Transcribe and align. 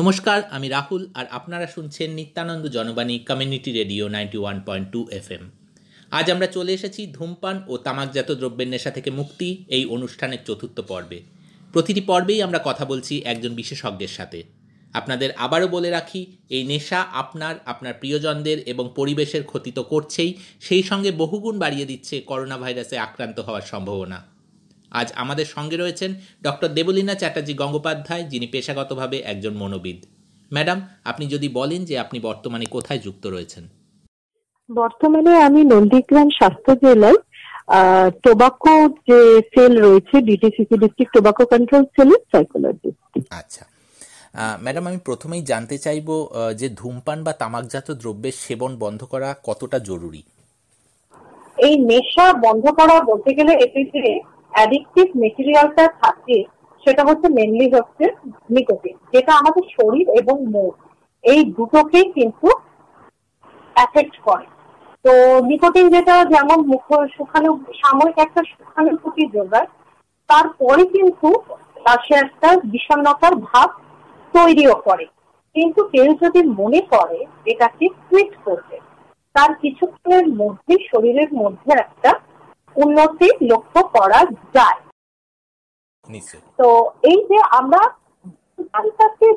নমস্কার, 0.00 0.38
আমি 0.56 0.68
রাহুল 0.76 1.02
আর 1.18 1.26
আপনারা 1.38 1.66
শুনছেন 1.74 2.08
Nityananda 2.18 2.64
Janabani 2.76 3.16
community 3.28 3.70
radio 3.78 4.04
ninety 4.14 4.38
one 4.42 4.58
point 4.66 4.86
two 4.94 5.00
F 5.18 5.28
M 5.36 5.44
আজ 6.18 6.26
আমরা 6.34 6.48
চলে 6.56 6.72
এসেছি 6.78 7.02
ধূমপান 7.16 7.56
ও 7.70 7.74
তামাকজাত 7.86 8.28
দ্রব্যের 8.40 8.68
নেশা 8.74 8.90
থেকে 8.96 9.10
মুক্তি 9.18 9.48
এই 9.76 9.84
অনুষ্ঠানের 9.94 10.40
চতুর্থ 10.48 10.76
পর্বে। 10.90 11.18
প্রতিটি 11.74 12.02
পর্বেই 12.10 12.40
আমরা 12.46 12.60
কথা 12.68 12.84
বলছি 12.92 13.14
একজন 13.32 13.52
বিশেষজ্ঞের 13.60 14.12
সাথে। 14.18 14.40
আপনাদের 14.94 15.30
আবারও 15.44 15.68
বলে 15.76 15.90
রাখি, 15.96 16.20
এই 16.56 16.62
নেশা 16.72 17.00
আপনার 17.22 17.54
আপনার 17.72 17.94
প্রিয়জনদের 18.00 18.58
এবং 18.72 18.84
পরিবেশের 18.98 19.44
ক্ষতি 19.50 19.70
তো 19.78 19.82
করছেই, 19.92 20.30
সেই 20.66 20.82
সঙ্গে 20.90 21.10
বহুগুণ 21.22 21.56
বাড়িয়ে 21.64 21.88
দিচ্ছে 21.90 22.16
করোনা 22.30 22.56
ভাইরাসে 22.62 22.96
আক্রান্ত 23.06 23.38
হওয়ার 23.46 23.64
সম্ভাবনা। 23.72 24.18
আজ 25.00 25.08
আমাদের 25.22 25.46
সঙ্গে 25.54 25.76
রয়েছেন 25.76 26.10
ডক্টর 26.46 26.68
দেবলীনা 26.76 27.14
চ্যাটার্জি 27.14 27.54
গঙ্গোপাধ্যায় 27.62 28.24
যিনি 28.32 28.46
পেশাগতভাবে 28.54 29.16
একজন 29.32 29.54
মনোবিদ। 29.62 29.98
ম্যাডাম 30.50 30.78
আপনি 31.10 31.24
যদি 31.34 31.48
বলেন 31.58 31.80
যে 31.84 31.94
আপনি 31.98 32.18
বর্তমানে 32.28 32.66
কোথায় 32.66 33.00
যুক্ত 33.06 33.24
রয়েছেন। 33.26 33.64
বর্তমানে 34.70 35.32
আমি 35.46 35.60
নন্দীগ্রাম 35.72 36.28
স্বাস্থ্য 36.38 36.72
জেলায় 36.82 37.18
টোবাকো 38.24 38.74
যে 39.08 39.18
সেল 39.52 39.72
রয়েছে 39.86 40.16
ডিটিসিসি 40.28 40.74
ডিস্ট্রিক্ট 40.82 41.12
টোবাকো 41.14 41.44
কন্ট্রোল 41.52 41.84
সেলের 41.94 42.22
সাইকোলজিস্ট 42.32 43.02
আচ্ছা। 43.40 43.64
ম্যাডাম 44.64 44.84
আমি 44.86 44.98
প্রথমেই 45.08 45.42
জানতে 45.42 45.76
চাইব 45.78 46.08
যে 46.60 46.68
ধূমপান 46.80 47.18
বা 47.26 47.32
তামাকজাত 47.42 47.88
দ্রব্যের 48.00 48.36
সেবন 48.44 48.72
বন্ধ 48.76 49.00
করা 49.12 49.28
কতটা 49.42 49.78
জরুরি? 49.88 50.22
এই 51.58 51.74
নেশা 51.90 52.26
বন্ধ 52.46 52.64
করা 52.78 52.96
বলতে 53.10 53.30
গেলে 53.38 53.52
এটি 53.64 53.82
যে 53.94 54.04
অ্যাডিকটিভ 54.54 55.06
মেটেরিয়ালটা 55.22 55.84
থাকে, 56.02 56.38
সেটা 56.82 57.02
হচ্ছে 57.08 57.26
মেনলি 57.28 57.66
হচ্ছে 57.74 58.04
নিকোটিন 58.50 58.96
যেটা 59.12 59.32
আমাদের 59.40 59.64
শরীর 59.76 60.06
এবং 60.20 60.36
মুখ 60.54 60.72
এই 61.24 61.40
দুটোকেই 61.56 62.06
কিন্তু 62.12 62.48
অ্যাফেক্ট 63.76 64.16
করে। 64.24 64.46
তো 65.04 65.12
নিকোটিন 65.50 65.86
যেটা 65.88 66.14
যেমন 66.24 66.58
মুখ, 66.66 66.84
শুকানো, 67.16 67.50
সাময়িক 67.80 68.16
একটা 68.18 68.40
ক্ষতি 68.96 69.24
যোগায়, 69.36 69.68
তারপরে 70.30 70.82
কিন্তু 70.94 71.28
সে 72.04 72.14
একটা 72.14 72.48
বিষণ্ণতার 72.64 73.34
ভাব 73.48 73.68
তৈরিও 74.34 74.74
করে। 74.86 75.06
কিন্তু 75.56 75.80
কেউ 75.84 76.08
যদি 76.22 76.40
মনে 76.60 76.80
করে 76.92 77.18
এটাকে 77.52 77.86
টুইট 78.06 78.32
করবে 78.44 78.76
তার 79.34 79.50
কিছুক্ষণের 79.54 80.26
মধ্যে 80.40 80.74
শরীরের 80.90 81.30
মধ্যে 81.32 81.70
একটা 81.84 82.10
উন্নতি 82.76 83.28
লক্ষ্য 83.50 83.80
করা 83.96 84.20
যায়। 84.56 84.80
তো 86.58 86.68
এই 87.10 87.18
যে 87.30 87.38
আমরা 87.58 87.82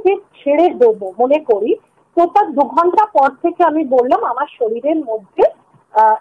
যে 0.06 0.14
ছেড়ে 0.40 0.66
দেবো 0.82 1.08
মনে 1.20 1.40
করি 1.50 1.72
তো 2.18 2.22
তার 2.36 2.48
দু 2.54 2.64
ঘণ্টা 2.76 3.04
পর 3.16 3.30
থেকে 3.44 3.62
আমি 3.64 3.84
বললাম 3.96 4.22
আমার 4.24 4.48
শরীরের 4.60 5.00
মধ্যে 5.10 5.44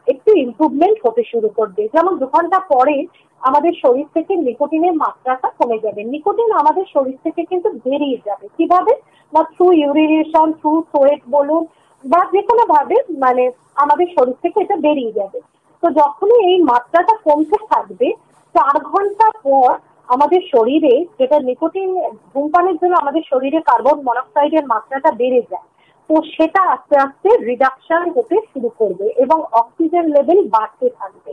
একটু 0.06 0.31
ইম্প্রুভমেন্ট 0.36 0.98
হতে 1.05 1.23
শুরু 1.33 1.48
করবে। 1.48 1.83
যেমন 1.95 2.12
দু 2.19 2.27
ঘণ্টা 2.27 2.58
পরে 2.75 2.97
আমাদের 3.42 3.73
শরীর 3.83 4.06
থেকে 4.14 4.33
নিকোটিনের 4.36 4.95
মাত্রাটা 4.95 5.48
কমে 5.58 5.78
যাবে। 5.78 6.01
নিকোটিন 6.05 6.51
আমাদের 6.53 6.84
শরীর 6.95 7.17
থেকে 7.25 7.42
কিন্তু 7.45 7.69
বেরিয়ে 7.86 8.19
যাবে। 8.27 8.47
কীভাবে? 8.56 8.92
বা 9.33 9.42
থ্রু 9.55 9.67
ইউরিনেশন 9.83 10.48
থ্রু 10.61 10.73
সোয়েট 10.92 11.23
বলুন 11.30 11.62
বা 12.05 12.20
যে 12.33 12.41
কোনো 12.42 12.64
ভাবে 12.75 12.97
মানে 13.25 13.45
আমাদের 13.84 14.08
শরীর 14.17 14.36
থেকে 14.42 14.58
এটা 14.61 14.77
বেরিয়ে 14.86 15.12
যাবে। 15.12 15.39
তো 15.83 15.87
যখনই 16.01 16.39
এই 16.51 16.59
মাত্রাটা 16.70 17.14
কমতে 17.27 17.59
থাকবে, 17.73 18.09
চার 18.55 18.77
ঘণ্টা 18.91 19.27
পর 19.45 19.70
আমাদের 20.09 20.41
শরীরে 20.53 20.95
যেটা 21.19 21.37
নিকোটিন 21.48 21.91
ধূমপানের 22.33 22.77
জন্য 22.81 22.95
আমাদের 22.98 23.23
শরীরে 23.31 23.61
কার্বন 23.69 23.97
মনোক্সাইডের 24.09 24.65
মাত্রাটা 24.73 25.11
বেড়ে 25.20 25.42
যায়, 25.51 25.67
তো 26.11 26.15
সেটা 26.35 26.61
আস্তে 26.75 26.95
আস্তে 27.05 27.29
রিডাকশন 27.48 28.03
হতে 28.17 28.36
শুরু 28.51 28.69
করবে 28.81 29.07
এবং 29.25 29.39
অক্সিজেন 29.61 30.07
লেভেল 30.15 30.41
বাড়তে 30.55 30.86
থাকবে। 31.01 31.33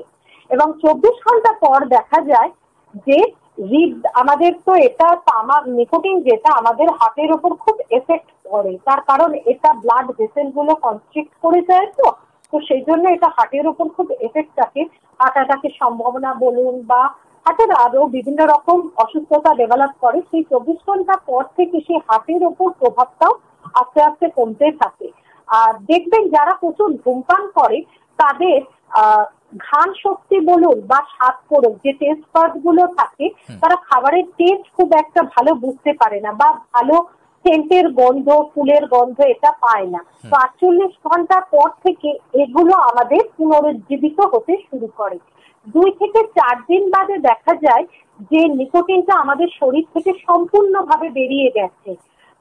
এবং 0.50 0.68
চব্বিশ 0.84 1.16
ঘণ্টা 1.26 1.52
পর 1.64 1.80
দেখা 1.98 2.20
যায় 2.32 2.50
যে 3.08 3.20
আমাদের 4.22 4.52
তো 4.68 4.74
এটা 4.88 5.08
তামাক 5.30 5.64
নিকোটিন 5.78 6.18
যেটা 6.28 6.50
আমাদের 6.59 6.88
হাতের 7.00 7.30
ওপর 7.32 7.52
খুব 7.64 7.76
এফেক্ট 8.00 8.30
করে 8.46 8.74
তার 8.88 9.02
কারণ 9.09 9.30
এটা 9.52 9.70
ব্লাড 9.84 10.08
ভেসেলগুলো 10.20 10.72
কনস্ট্রিক্ট 10.86 11.34
করে 11.44 11.62
যায় 11.70 11.88
তো 12.00 12.06
তো 12.53 12.59
সেই 12.68 12.81
জন্য 12.88 13.03
এটা 13.09 13.30
হার্টের 13.36 13.66
উপর 13.68 13.86
খুব 13.96 14.08
এফেক্ট 14.28 14.52
থাকে। 14.62 14.81
হার্ট 15.19 15.36
অ্যাটাকের 15.38 15.74
সম্ভাবনা 15.81 16.31
বলুন 16.44 16.75
বা 16.91 17.02
হার্টের 17.46 17.72
আরও 17.86 18.02
বিভিন্ন 18.16 18.40
রকম 18.46 18.80
অসুস্থতা 19.03 19.52
ডেভেলপ 19.62 19.94
করে 20.03 20.19
সেই 20.30 20.44
চব্বিশ 20.52 20.80
ঘণ্টা 20.88 21.16
পর 21.30 21.44
থেকে 21.58 21.78
সেই 21.88 22.00
হার্টের 22.08 22.44
ওপর 22.52 22.68
প্রভাবটাও 22.81 23.34
আস্তে 23.81 24.00
আস্তে 24.08 24.25
কমতে 24.38 24.68
থাকে। 24.81 25.08
আর 25.50 25.74
দেখবেন 25.91 26.24
যারা 26.36 26.53
প্রচুর 26.62 26.90
ধূমপান 27.02 27.44
করে 27.58 27.78
তাদের 28.19 28.58
ঘান 29.68 29.90
শক্তি 30.03 30.38
বলুন 30.52 30.78
বা 30.91 31.00
স্বাদ 31.14 31.35
করুন 31.52 31.74
যে 31.84 31.91
টেস্ট 32.02 32.24
পার্টগুলো 32.34 32.84
থাকে 33.00 33.25
তারা 33.62 33.75
খাবারের 33.88 34.25
টেস্ট 34.40 34.66
খুব 34.78 34.90
একটা 35.02 35.22
ভালো 35.34 35.52
বুঝতে 35.64 35.91
পারে 36.02 36.18
না 36.25 36.31
বা 36.41 36.50
ভালো 36.74 36.96
সেন্টের 37.44 37.86
গন্ধ 38.00 38.28
ফুলের 38.52 38.84
গন্ধ 38.94 39.18
এটা 39.34 39.52
পায় 39.64 39.88
না। 39.94 40.02
তো 40.30 40.36
আটচল্লিশ 40.46 40.94
ঘণ্টা 41.08 41.38
পর 41.54 41.70
থেকে 41.86 42.09
এগুলো 42.44 42.74
আমাদের 42.90 43.24
পুনরুজ্জীবিত 43.38 44.20
হতে 44.34 44.54
শুরু 44.68 44.88
করে। 45.00 45.18
দুই 45.68 45.90
থেকে 46.00 46.20
চার 46.38 46.56
দিন 46.70 46.84
বাদে 46.96 47.18
দেখা 47.30 47.53
যায় 47.66 47.86
যে 48.32 48.42
নিকোটিনটা 48.59 49.14
আমাদের 49.24 49.50
শরীর 49.59 49.86
থেকে 49.94 50.12
সম্পূর্ণভাবে 50.28 51.08
বেরিয়ে 51.09 51.50
গেছে। 51.58 51.92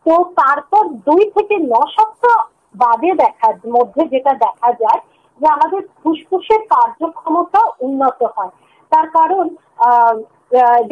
তো 0.07 0.15
তারপর 0.41 0.83
দুই 1.09 1.23
থেকে 1.37 1.57
ন 1.73 1.75
সপ্তাহ 1.97 2.39
বাদে 2.75 3.11
দেখা 3.23 3.49
মধ্যে 3.77 4.03
যেটা 4.13 4.33
দেখা 4.47 4.71
যায় 4.83 5.01
যে 5.41 5.47
আমাদের 5.57 5.83
ফুসফুসের 6.01 6.63
কার্যক্ষমতা 6.75 7.61
উন্নত 7.87 8.21
হয়। 8.37 8.53
তার 8.93 9.07
কারণ 9.19 9.45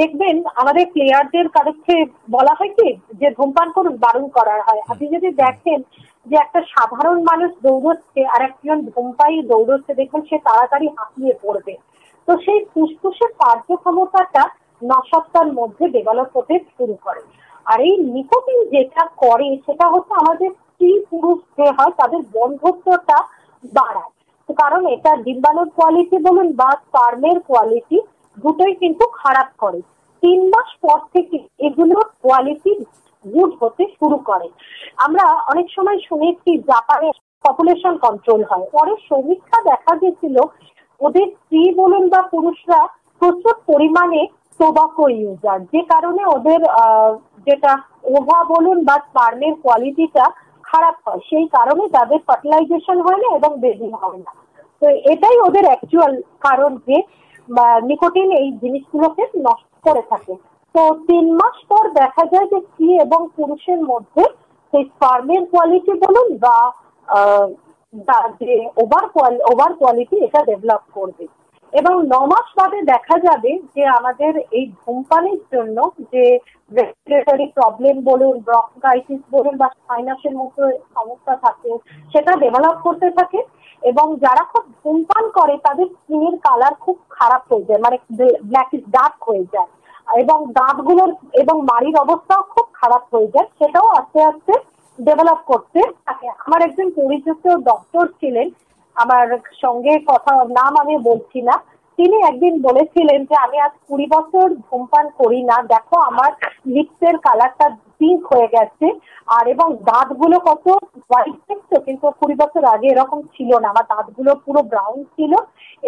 দেখবেন 0.00 0.37
আমাদের 0.56 0.84
প্লেয়ারদের 0.93 1.48
কাছে 1.48 1.94
বলা 2.31 2.54
হয় 2.59 2.72
কি, 2.78 2.88
যে 3.21 3.31
ধূমপান 3.31 3.69
করুন, 3.72 3.97
বারণ 3.97 4.28
করা 4.28 4.54
হয়। 4.69 4.82
আপনি 4.88 5.06
যদি 5.06 5.28
দেখেন 5.44 5.78
যে 6.26 6.37
একটা 6.37 6.60
সাধারণ 6.75 7.19
মানুষ 7.22 7.50
দৌড়চ্ছে, 7.62 8.20
আর 8.26 8.41
একজন 8.43 8.78
ধূমপাই 8.81 9.43
দৌড়চ্ছে, 9.43 9.94
দেখুন 9.94 10.20
সে 10.31 10.37
তাড়াতাড়ি 10.38 10.88
হাঁপিয়ে 10.97 11.34
পড়বে। 11.43 11.75
তো 12.28 12.32
সেই 12.44 12.60
ফুসফুসের 12.75 13.31
কার্যক্ষমতাটা 13.43 14.43
ন 14.82 14.93
সপ্তাহের 15.10 15.53
মধ্যে 15.53 15.88
ডেভেলপ 15.88 16.28
হতে 16.37 16.54
শুরু 16.76 16.97
করে। 17.03 17.22
আর 17.66 17.81
এই 17.81 17.94
নিকোটিন 18.15 18.60
যেটা 18.75 19.03
করে, 19.16 19.49
সেটা 19.66 19.87
হচ্ছে 19.88 20.15
আমাদের 20.15 20.50
স্ত্রী 20.50 20.91
পুরুষ 21.10 21.38
যে 21.59 21.66
হয়, 21.76 21.93
তাদের 22.00 22.20
বন্ধুত্বটা 22.37 23.19
বাড়ায়। 23.65 24.12
কারণ 24.49 24.82
এটা 24.87 25.16
ডিম্বাণুর 25.16 25.69
কোয়ালিটি 25.76 26.16
বলুন 26.19 26.49
বা 26.53 26.70
স্পার্মের 26.84 27.38
কোয়ালিটি 27.41 27.99
দুটোই 28.38 28.74
কিন্তু 28.82 29.04
খারাপ 29.20 29.48
করে। 29.58 29.80
তিন 30.22 30.41
মাস 30.52 30.70
পর 30.84 30.98
থেকে 31.14 31.36
এগুলোর 31.66 32.06
কোয়ালিটি 32.22 32.72
গুড 33.24 33.50
হতে 33.60 33.84
শুরু 33.98 34.16
করে। 34.28 34.48
আমরা 35.06 35.24
অনেক 35.52 35.66
সময় 35.76 35.98
শুনেছি 36.08 36.50
জাপানে 36.72 37.08
পপুলেশন 37.44 37.94
কন্ট্রোল 38.04 38.42
হয়। 38.50 38.66
পরে 38.76 38.92
সমীক্ষা 39.08 39.58
দেখা 39.70 39.92
গেছিল, 40.02 40.36
ওদের 41.00 41.28
স্ত্রী 41.36 41.62
বলুন 41.74 42.04
বা 42.08 42.20
পুরুষরা 42.32 42.80
প্রচুর 43.20 43.54
পরিমাণে 43.66 44.22
টোবাকো 44.60 45.04
ইউজার 45.20 45.58
যে 45.72 45.82
কারণে 45.92 46.22
ওদের 46.34 46.60
যেটা 47.46 47.72
ওভা 48.14 48.40
বলুন 48.44 48.78
বা 48.88 48.96
স্পার্মের 49.06 49.55
কোয়ালিটিটা 49.62 50.25
খারাপ 50.64 50.96
হয়। 51.06 51.20
সেই 51.31 51.46
কারণে 51.56 51.84
তাদের 51.96 52.20
ফার্টিলাইজেশন 52.26 52.99
হয় 53.06 53.20
না 53.22 53.28
এবং 53.38 53.50
বেবি 53.60 53.88
হয় 54.02 54.20
না। 54.26 54.32
তো 54.82 54.87
এটাই 55.12 55.37
ওদের 55.46 55.64
অ্যাকচুয়াল 55.69 56.12
কারণ 56.40 56.72
যে 56.88 56.96
নিকোটিন 57.88 58.29
এই 58.41 58.49
জিনিসগুলোকে 58.62 59.23
নষ্ট 59.47 59.73
করে 59.87 60.02
থাকে। 60.11 60.35
তো 60.75 60.82
তিন 61.08 61.26
মাস 61.41 61.56
পর 61.70 61.85
দেখা 61.94 62.25
যায় 62.32 62.47
যে 62.52 62.58
স্ত্রী 62.61 62.88
এবং 63.05 63.20
পুরুষের 63.37 63.81
মধ্যে 63.91 64.25
সেই 64.73 64.85
ফার্মের 65.00 65.43
কোয়ালিটি 65.52 65.93
বলুন 66.05 66.29
বা 66.44 66.56
যে 68.41 68.55
ওভার 68.82 69.05
ওভার 69.52 69.70
কোয়ালিটি 69.81 70.17
এটা 70.26 70.41
ডেভেলপ 70.50 70.82
করবে। 70.97 71.25
এবং 71.72 71.94
ন 72.12 72.14
মাস 72.32 72.49
বাদে 72.58 72.81
দেখা 72.82 73.17
যাবে 73.19 73.50
যে 73.75 73.82
আমাদের 73.99 74.32
এই 74.58 74.64
ধূমপানের 74.81 75.40
জন্য 75.52 75.76
যে 76.12 76.25
রেসপিরেটরি 76.70 77.46
প্রবলেম 77.58 77.96
বলুন 78.05 78.34
ব্রঙ্কাইটিস 78.38 79.20
বলুন 79.31 79.55
বা 79.56 79.69
সাইনাসের 79.87 80.34
মতো 80.37 80.61
সমস্যা 80.94 81.34
থাকে, 81.37 81.70
সেটা 82.12 82.32
ডেভেলপ 82.37 82.76
করতে 82.87 83.08
থাকে 83.11 83.40
এবং 83.82 84.06
যারা 84.17 84.43
খুব 84.52 84.64
ধূমপান 84.81 85.25
করে, 85.38 85.55
তাদের 85.67 85.87
স্কিনের 85.87 86.37
কালার 86.38 86.75
খুব 86.75 86.96
খারাপ 87.11 87.43
হয়ে 87.50 87.67
যায় 87.69 87.81
মানে 87.81 87.96
ব্ল্যাক 88.49 88.70
ডার্ক 88.96 89.19
হয়ে 89.28 89.44
যায় 89.55 89.70
এবং 90.22 90.38
দাঁতগুলোর 90.52 91.11
এবং 91.32 91.56
মাড়ির 91.70 91.96
অবস্থাও 91.96 92.43
খুব 92.55 92.67
খারাপ 92.72 93.02
হয়ে 93.14 93.32
যায়, 93.34 93.49
সেটাও 93.58 93.88
আস্তে 93.99 94.20
আস্তে 94.25 94.55
ডেভেলপ 94.99 95.40
করতে 95.46 95.81
থাকে। 96.06 96.28
আমার 96.44 96.61
একজন 96.62 96.88
পরিচিত 96.90 97.43
ডক্টর 97.69 98.05
ছিলেন 98.20 98.49
আমার 99.02 99.26
সঙ্গে 99.62 99.93
কথা 100.11 100.32
নাম 100.58 100.73
আমি 100.82 100.97
বলছি 101.08 101.41
না। 101.49 101.56
তিনি 101.99 102.17
একদিন 102.26 102.55
বলেছিলেন 102.67 103.20
যে, 103.31 103.37
আমি 103.44 103.56
আজ 103.67 103.75
কুড়ি 103.87 104.06
বছর 104.12 104.47
ধূমপান 104.67 105.06
করি 105.20 105.41
না। 105.50 105.56
দেখো 105.73 105.97
আমার 106.11 106.31
লিপসের 106.75 107.17
কালারটা 107.26 107.67
পিঙ্ক 107.99 108.23
হয়ে 108.32 108.49
গেছে। 108.56 108.87
আর 109.37 109.44
এবং 109.55 109.69
দাঁতগুলো 109.91 110.37
কত 110.49 110.67
হোয়াইট 111.08 111.37
দেখছ? 111.49 111.70
কিন্তু 111.87 112.06
কুড়ি 112.20 112.37
বছর 112.43 112.62
আগে 112.75 112.87
এরকম 112.91 113.20
ছিল 113.37 113.50
না। 113.62 113.67
আমার 113.73 113.87
দাঁতগুলো 113.93 114.31
পুরো 114.44 114.61
ব্রাউন 114.73 114.99
ছিল 115.17 115.32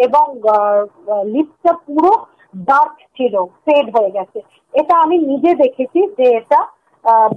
এবং 0.05 0.25
লিপসটা 1.33 1.73
পুরো 1.87 2.11
ডার্ক 2.69 2.95
ছিল 3.17 3.35
ফেড 3.65 3.85
হয়ে 3.95 4.15
গেছে। 4.17 4.39
এটা 4.73 4.93
আমি 5.03 5.17
নিজে 5.29 5.51
দেখেছি 5.63 5.99
যে 6.17 6.25
এটা 6.39 6.59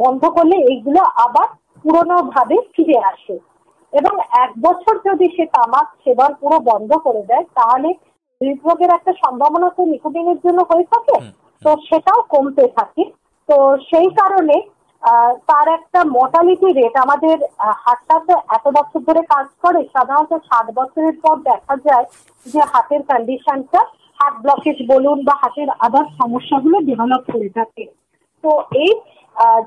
বন্ধ 0.03 0.23
করলে 0.37 0.57
এইগুলো 0.71 1.01
আবার 1.25 1.49
পুরনো 1.85 2.17
ভাবে 2.35 2.57
ফিরে 2.75 2.99
আসে। 3.13 3.37
এবং 3.99 4.15
এক 4.45 4.51
বছর 4.67 4.95
যদি 5.09 5.27
সে 5.37 5.45
তামাক 5.55 5.87
সেবন 6.05 6.31
পুরো 6.41 6.59
বন্ধ 6.71 6.91
করে 7.07 7.23
দেয় 7.31 7.45
তাহলে 7.59 7.89
হৃদরোগের 8.41 8.91
একটা 8.95 9.13
সম্ভাবনা 9.23 9.69
তো 9.77 9.83
নিকোটিনের 9.93 10.39
জন্য 10.45 10.61
হয়ে 10.71 10.87
থাকে। 10.95 11.17
তো 11.63 11.71
সেটাও 11.89 12.21
কমতে 12.33 12.65
থাকে। 12.79 13.05
তো 13.49 13.57
সেই 13.89 14.09
কারণে 14.21 14.57
তার 15.49 15.67
একটা 15.79 16.01
মর্টালিটি 16.15 16.69
রেট 16.73 16.95
আমাদের 17.05 17.37
হাটটা 17.85 18.17
তো 18.29 18.35
এত 18.57 18.67
বছর 18.77 19.01
ধরে 19.09 19.23
কাজ 19.33 19.47
করে 19.65 19.81
সাধারণত 19.95 20.33
সাত 20.49 20.67
বছরের 20.79 21.17
পর 21.25 21.37
দেখা 21.51 21.75
যায় 21.87 22.07
যে 22.47 22.61
হাতের 22.73 23.03
কন্ডিশনটা 23.11 23.81
হার্ট 24.19 24.37
ব্লকেজ 24.45 24.79
বলুন 24.93 25.19
বা 25.29 25.35
হাতের 25.43 25.69
আদার 25.87 26.07
সমস্যাগুলো 26.21 26.77
ডেভেলপ 26.89 27.23
করে 27.33 27.51
থাকে। 27.59 27.85
তো 28.45 28.51
এই 28.83 28.93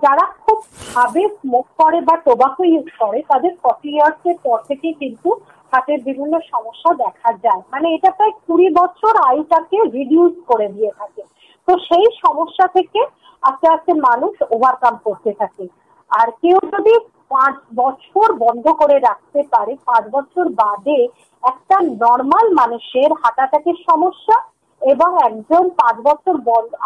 যারা 0.03 0.25
খুব 0.43 0.57
ভাবে 0.93 1.23
স্মোক 1.37 1.67
করে 1.81 1.99
বা 2.07 2.15
টোবাকো 2.25 2.63
ইউজ 2.63 2.87
করে, 3.01 3.19
তাদের 3.31 3.53
ফর্টি 3.63 3.89
ইয়ার্স 3.95 4.21
এর 4.31 4.37
পর 4.45 4.57
থেকেই 4.69 4.95
কিন্তু 5.01 5.29
হাতের 5.73 5.99
বিভিন্ন 6.07 6.33
সমস্যা 6.51 6.91
দেখা 7.05 7.31
যায়। 7.45 7.61
মানে 7.73 7.87
এটা 7.95 8.09
প্রায় 8.17 8.33
কুড়ি 8.45 8.67
বছর 8.79 9.13
আয়ুটাকে 9.29 9.77
রিডিউস 9.97 10.33
করে 10.49 10.67
দিয়ে 10.75 10.91
থাকে। 10.99 11.23
তো 11.67 11.71
সেই 11.87 12.07
সমস্যা 12.23 12.65
থেকে 12.75 12.99
আস্তে 13.43 13.65
আস্তে 13.75 13.91
মানুষ 14.07 14.33
ওভারকাম 14.55 14.95
করতে 15.07 15.31
থাকে। 15.39 15.65
আর 16.11 16.27
কেউ 16.41 16.57
যদি 16.73 16.93
পাঁচ 17.33 17.55
বছর 17.81 18.27
বন্ধ 18.43 18.65
করে 18.81 18.97
রাখতে 18.99 19.41
পারে, 19.53 19.73
পাঁচ 19.89 20.03
বছর 20.15 20.45
বাদে 20.61 20.99
একটা 21.43 21.77
নর্মাল 22.03 22.47
মানুষের 22.61 23.09
হার্ট 23.21 23.37
অ্যাটাকের 23.39 23.77
সমস্যা 23.89 24.37
এবং 24.81 25.09
একজন 25.27 25.63
পাঁচ 25.79 25.95
বছর 26.07 26.35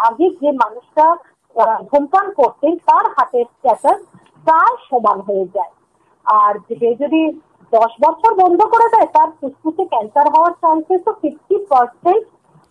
আগে 0.08 0.28
যে 0.42 0.50
মানুষটা 0.64 1.06
ধূমপান 1.90 2.26
করতেন 2.40 2.74
তার 2.88 3.06
হাতের 3.16 3.46
স্ট্যাটাস 3.56 4.00
প্রায় 4.46 4.76
সমান 4.90 5.18
হয়ে 5.28 5.46
যায়। 5.56 5.74
আর 6.26 6.54
যে 6.82 6.90
যদি 7.02 7.22
দশ 7.74 7.92
বছর 8.06 8.32
বন্ধ 8.42 8.60
করে 8.74 8.88
দেয়, 8.94 9.10
তার 9.16 9.30
ফুসফুসে 9.38 9.84
ক্যান্সার 9.92 10.28
হওয়ার 10.34 10.54
চান্সেসও 10.62 11.14
ফিফটি 11.22 11.56
পার্সেন্ট 11.72 12.24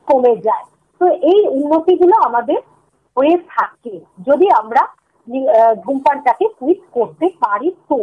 কমে 0.08 0.34
যায়। 0.46 0.64
তো 1.00 1.05
এই 1.32 1.40
উন্নতিগুলো 1.58 2.14
আমাদের 2.29 2.61
হয়ে 3.17 3.37
থাকে 3.55 3.94
যদি 4.29 4.46
আমরা 4.61 4.82
ধূমপানটাকে 5.84 6.46
কুইট 6.58 6.81
করতে 6.93 7.26
পারি 7.40 7.69
তো। 7.88 7.99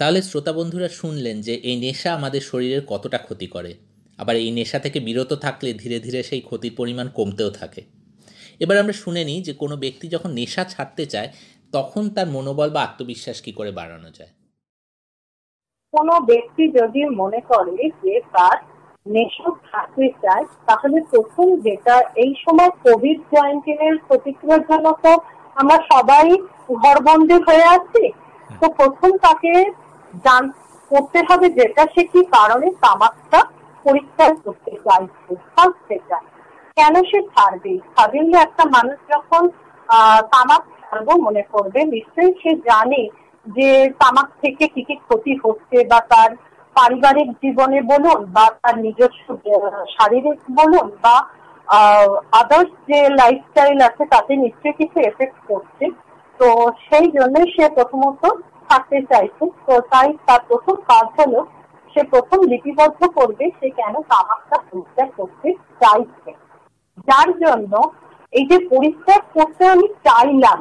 তাহলে 0.00 0.20
শ্রোতা 0.22 0.52
বন্ধুরা 0.52 0.88
শুনলেন 1.00 1.36
যে 1.40 1.54
এই 1.70 1.76
নেশা 1.80 2.10
আমাদের 2.14 2.40
শরীরের 2.40 2.82
কতটা 2.86 3.18
ক্ষতি 3.18 3.46
করে। 3.46 3.72
আবার 4.18 4.34
এই 4.36 4.50
নেশা 4.50 4.78
থেকে 4.78 4.98
বিরত 5.00 5.32
থাকলে 5.32 5.70
ধীরে 5.72 5.98
ধীরে 6.00 6.20
সেই 6.22 6.40
ক্ষতির 6.40 6.74
পরিমাণ 6.76 7.06
কমতেও 7.18 7.50
থাকে। 7.50 7.82
এবার 8.60 8.76
আমরা 8.82 8.94
শুনে 9.02 9.22
নিই 9.24 9.40
যে 9.46 9.52
কোনো 9.62 9.74
ব্যক্তি 9.84 10.06
যখন 10.14 10.30
নেশা 10.38 10.62
ছাড়তে 10.64 11.04
চায়, 11.06 11.28
তখন 11.72 12.02
তার 12.14 12.28
মনোবল 12.36 12.68
বা 12.74 12.80
আত্মবিশ্বাস 12.82 13.38
কি 13.44 13.52
করে 13.58 13.70
বাড়ানো 13.78 14.10
যায়? 14.18 14.32
কোনো 15.94 16.14
ব্যক্তি 16.30 16.64
যদি 16.78 17.00
মনে 17.20 17.40
করে 17.52 17.76
যে 18.02 18.14
তার 18.34 18.56
নেশা 19.06 19.48
থাকতে 19.70 20.06
চায়, 20.22 20.44
তাহলে 20.68 20.98
প্রথম 21.12 21.46
যেটা, 21.66 21.94
এই 22.24 22.32
সময় 22.44 22.70
কোভিড 22.86 23.18
নাইন্টিনের 23.36 23.94
প্রতিক্রিয়ার 24.08 24.62
জন্য 24.70 24.86
তো 25.04 25.12
আমরা 25.60 25.76
সবাই 25.92 26.26
ঘরবন্দি 26.82 27.38
হয়ে 27.46 27.66
আছি, 27.76 28.04
তো 28.60 28.66
প্রথম 28.78 29.10
তাকে 29.26 29.52
জান, 30.26 30.44
করতে 30.90 31.18
হবে 31.28 31.46
যেটা 31.58 31.82
সে 31.94 32.02
কি 32.12 32.20
কারণে 32.36 32.68
তামাকটা 32.84 33.40
পরিষ্কার 33.84 34.30
করতে 34.44 34.72
চাইছে 34.86 35.32
ছাড়তে 35.50 35.96
চায়। 36.08 36.26
কেন 36.76 36.94
সে 37.10 37.18
ছাড়বে? 37.32 37.72
সাডেনলি 37.94 38.36
একটা 38.42 38.64
মানুষ 38.76 38.98
যখন 39.14 39.42
তামাক 40.32 40.62
ছাড়বো 40.80 41.12
মনে 41.26 41.42
করবে, 41.52 41.80
নিশ্চয়ই 41.94 42.32
সে 42.42 42.52
জানে 42.68 43.02
যে 43.46 43.68
তামাক 44.00 44.28
থেকে 44.42 44.64
কি 44.74 44.82
কি 44.88 44.94
ক্ষতি 45.04 45.32
হচ্ছে 45.44 45.76
বা 45.90 46.00
তার 46.12 46.30
পারিবারিক 46.76 47.28
জীবনে 47.42 47.78
বলুন 47.92 48.20
বা 48.36 48.44
তার 48.62 48.76
নিজস্ব 48.86 49.26
শারীরিক 49.96 50.38
বলুন 50.58 50.86
বা 51.04 51.16
আদার্স 52.40 52.70
যে 52.90 53.00
লাইফস্টাইল 53.20 53.78
আছে 53.88 54.04
তাতে 54.14 54.32
নিশ্চয়ই 54.44 54.78
কিছু 54.80 54.98
এফেক্ট 55.10 55.38
করছে। 55.50 55.84
তো 56.40 56.48
সেই 56.86 57.06
জন্যই 57.16 57.48
সে 57.54 57.64
প্রথমত 57.76 58.22
থাকতে 58.70 58.98
চাইছে। 59.10 59.44
তো 59.66 59.74
তাই 59.92 60.08
তার 60.26 60.40
প্রথম 60.50 60.74
কাজ 60.90 61.06
হলো 61.20 61.40
সে 61.92 62.00
প্রথম 62.12 62.38
লিপিবদ্ধ 62.50 63.00
করবে 63.18 63.44
সে 63.58 63.68
কেন 63.78 63.94
তামাকটা 64.10 64.56
পরিষ্কার 64.68 65.08
করতে 65.18 65.48
চাইছে। 65.82 66.30
যার 67.08 67.28
জন্য 67.42 67.72
এই 68.32 68.44
যে 68.50 68.56
পরিষ্কার 68.72 69.20
করতে 69.34 69.62
আমি 69.68 69.86
চাইলাম 70.06 70.58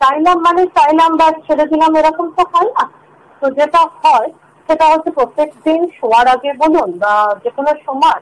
চাইলাম 0.00 0.36
মানে 0.40 0.62
চাইলাম 0.66 1.10
বা 1.16 1.28
ছেড়ে 1.46 1.64
দিলাম 1.66 1.96
এরকম 1.96 2.26
তো 2.36 2.42
হয় 2.52 2.70
না। 2.76 2.84
তো 3.42 3.50
যেটা 3.50 3.80
হয়, 4.02 4.28
সেটা 4.68 4.84
হচ্ছে 4.90 5.10
প্রত্যেক 5.10 5.50
দিন 5.64 5.80
শোয়ার 5.98 6.26
আগে 6.28 6.50
বলুন 6.52 6.90
বা 6.98 7.14
যে 7.44 7.50
কোনো 7.50 7.72
সময় 7.86 8.20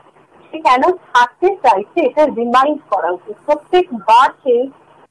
সে 0.53 0.59
কেন 0.59 0.83
থাকতে 1.15 1.49
চাইছে, 1.65 1.99
এটা 2.01 2.23
রিমাইন্ড 2.25 2.81
করা 2.91 3.09
উচিত। 3.11 3.37
প্রত্যেকবার 3.47 4.29
সে 4.43 4.57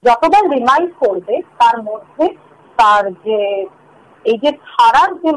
যতবার 0.04 0.44
রিমাইন্ড 0.50 0.90
করবে, 1.00 1.42
তার 1.58 1.78
মধ্যে 1.84 2.26
তার 2.78 3.04
যে 3.26 3.66
এই 4.26 4.38
যে 4.44 4.52
ছাড়ার 4.52 5.12
যে 5.24 5.32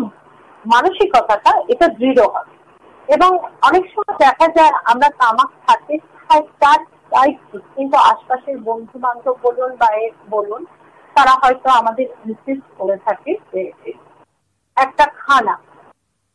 মানসিকতাটা, 0.64 1.52
এটা 1.69 1.87
দৃঢ় 1.88 2.22
হবে। 2.34 2.55
এবং 3.08 3.31
অনেক 3.62 3.84
সময় 3.93 4.19
দেখা 4.19 4.46
যায় 4.56 4.72
আমরা 4.84 5.08
তামাক 5.20 5.50
খাতে 5.67 5.94
চাইছি 7.10 7.58
কিন্তু 7.58 7.96
আশপাশের 7.96 8.58
বন্ধু 8.58 8.98
বান্ধব 8.98 9.36
বলুন 9.42 9.76
বা 9.76 9.86
বলুন, 10.30 10.64
তারা 11.14 11.30
হয়তো 11.30 11.70
আমাদের 11.70 12.06
ইনসিস্ট 12.26 12.64
করে 12.79 12.96
থাকে 12.96 13.36
যে 13.52 13.72
একটা 14.76 15.06
খানা, 15.06 15.58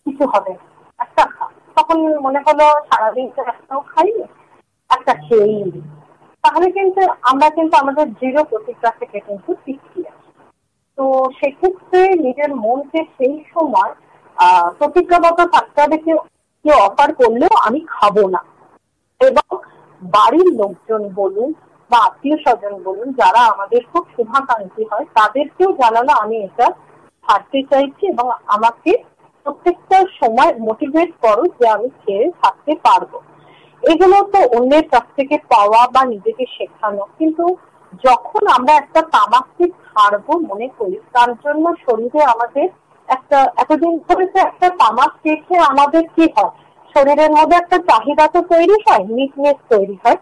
কিছু 0.05 0.25
হবে 0.27 0.51
একটা 0.99 1.25
খা 1.25 1.49
তখন 1.75 2.19
মনে 2.19 2.39
হলো 2.39 2.71
সারাদিন 2.85 3.29
তো 3.35 3.41
একটাও 3.41 3.79
খাই 3.79 4.21
একটা 4.89 5.13
খেয়েই 5.13 5.63
নি। 5.63 5.81
তাহলে 6.41 6.71
কিন্তু 6.71 7.01
আমরা 7.21 7.49
কিন্তু 7.49 7.77
আমাদের 7.77 8.13
দৃঢ় 8.13 8.43
প্রতিজ্ঞা 8.43 8.91
থেকে 8.91 9.19
কিন্তু 9.19 9.55
পিছিয়ে 9.65 10.09
আছি। 10.09 10.31
তো 10.95 11.31
সেক্ষেত্রে 11.39 12.09
নিজের 12.09 12.55
মনকে 12.55 13.03
সেই 13.03 13.43
সময়, 13.53 13.95
আহ, 14.35 14.69
প্রতিজ্ঞাবদ্ধ 14.69 15.45
থাকতে 15.45 15.81
হবে 15.81 15.97
কেউ 15.97 16.17
কেউ 16.63 16.77
অফার 16.77 17.15
করলেও 17.15 17.57
আমি 17.57 17.79
খাব 17.87 18.27
না। 18.27 18.54
বাড়ির 20.01 20.49
লোকজন 20.61 21.01
বলুন 21.15 21.53
বা 21.91 21.97
আত্মীয় 21.97 22.37
স্বজন 22.37 22.73
বলুন, 22.83 23.07
যারা 23.11 23.41
আমাদের 23.53 23.81
খুব 23.91 24.03
শুভাকাঙ্ক্ষী 24.15 24.83
হয়, 24.91 25.05
তাদেরকেও 25.13 25.69
জানানো 25.71 26.11
আমি 26.23 26.35
এটা 26.47 26.67
ছাড়তে 27.25 27.59
চাইছি 27.71 28.03
এবং 28.07 28.25
আমাকে 28.47 28.91
প্রত্যেকটা 29.45 29.97
সময় 30.19 30.51
মোটিভেট 30.59 31.09
করো 31.21 31.43
যে 31.59 31.65
আমি 31.69 31.89
খেয়ে 32.01 32.31
থাকতে 32.41 32.73
পারব। 32.85 33.11
এগুলো 33.83 34.17
তো 34.33 34.39
অন্যের 34.57 34.85
কাছ 34.89 35.05
থেকে 35.15 35.35
পাওয়া 35.37 35.81
বা 35.93 36.05
নিজেকে 36.05 36.45
শেখানো, 36.55 37.03
কিন্তু 37.19 37.45
যখন 38.03 38.43
আমরা 38.47 38.73
একটা 38.73 39.01
তামাককে 39.01 39.65
ছাড়বো 39.85 40.33
মনে 40.39 40.67
করি, 40.77 40.97
তার 41.13 41.29
জন্য 41.43 41.65
শরীরে 41.85 42.21
আমাদের 42.23 42.67
একটা, 43.09 43.39
এতদিন 43.57 43.93
ধরে 43.97 44.25
একটা 44.39 44.69
তামাক 44.69 45.11
খেয়ে 45.23 45.59
আমাদের 45.59 46.03
কি 46.15 46.25
হয়? 46.37 46.55
শরীরের 46.95 47.31
মধ্যে 47.37 47.55
একটা 47.59 47.77
চাহিদা 47.89 48.25
তো 48.35 48.39
তৈরি 48.51 48.77
হয় 48.85 49.03
নিকনেস 49.17 49.57
তৈরি 49.73 49.97
হয়। 50.03 50.19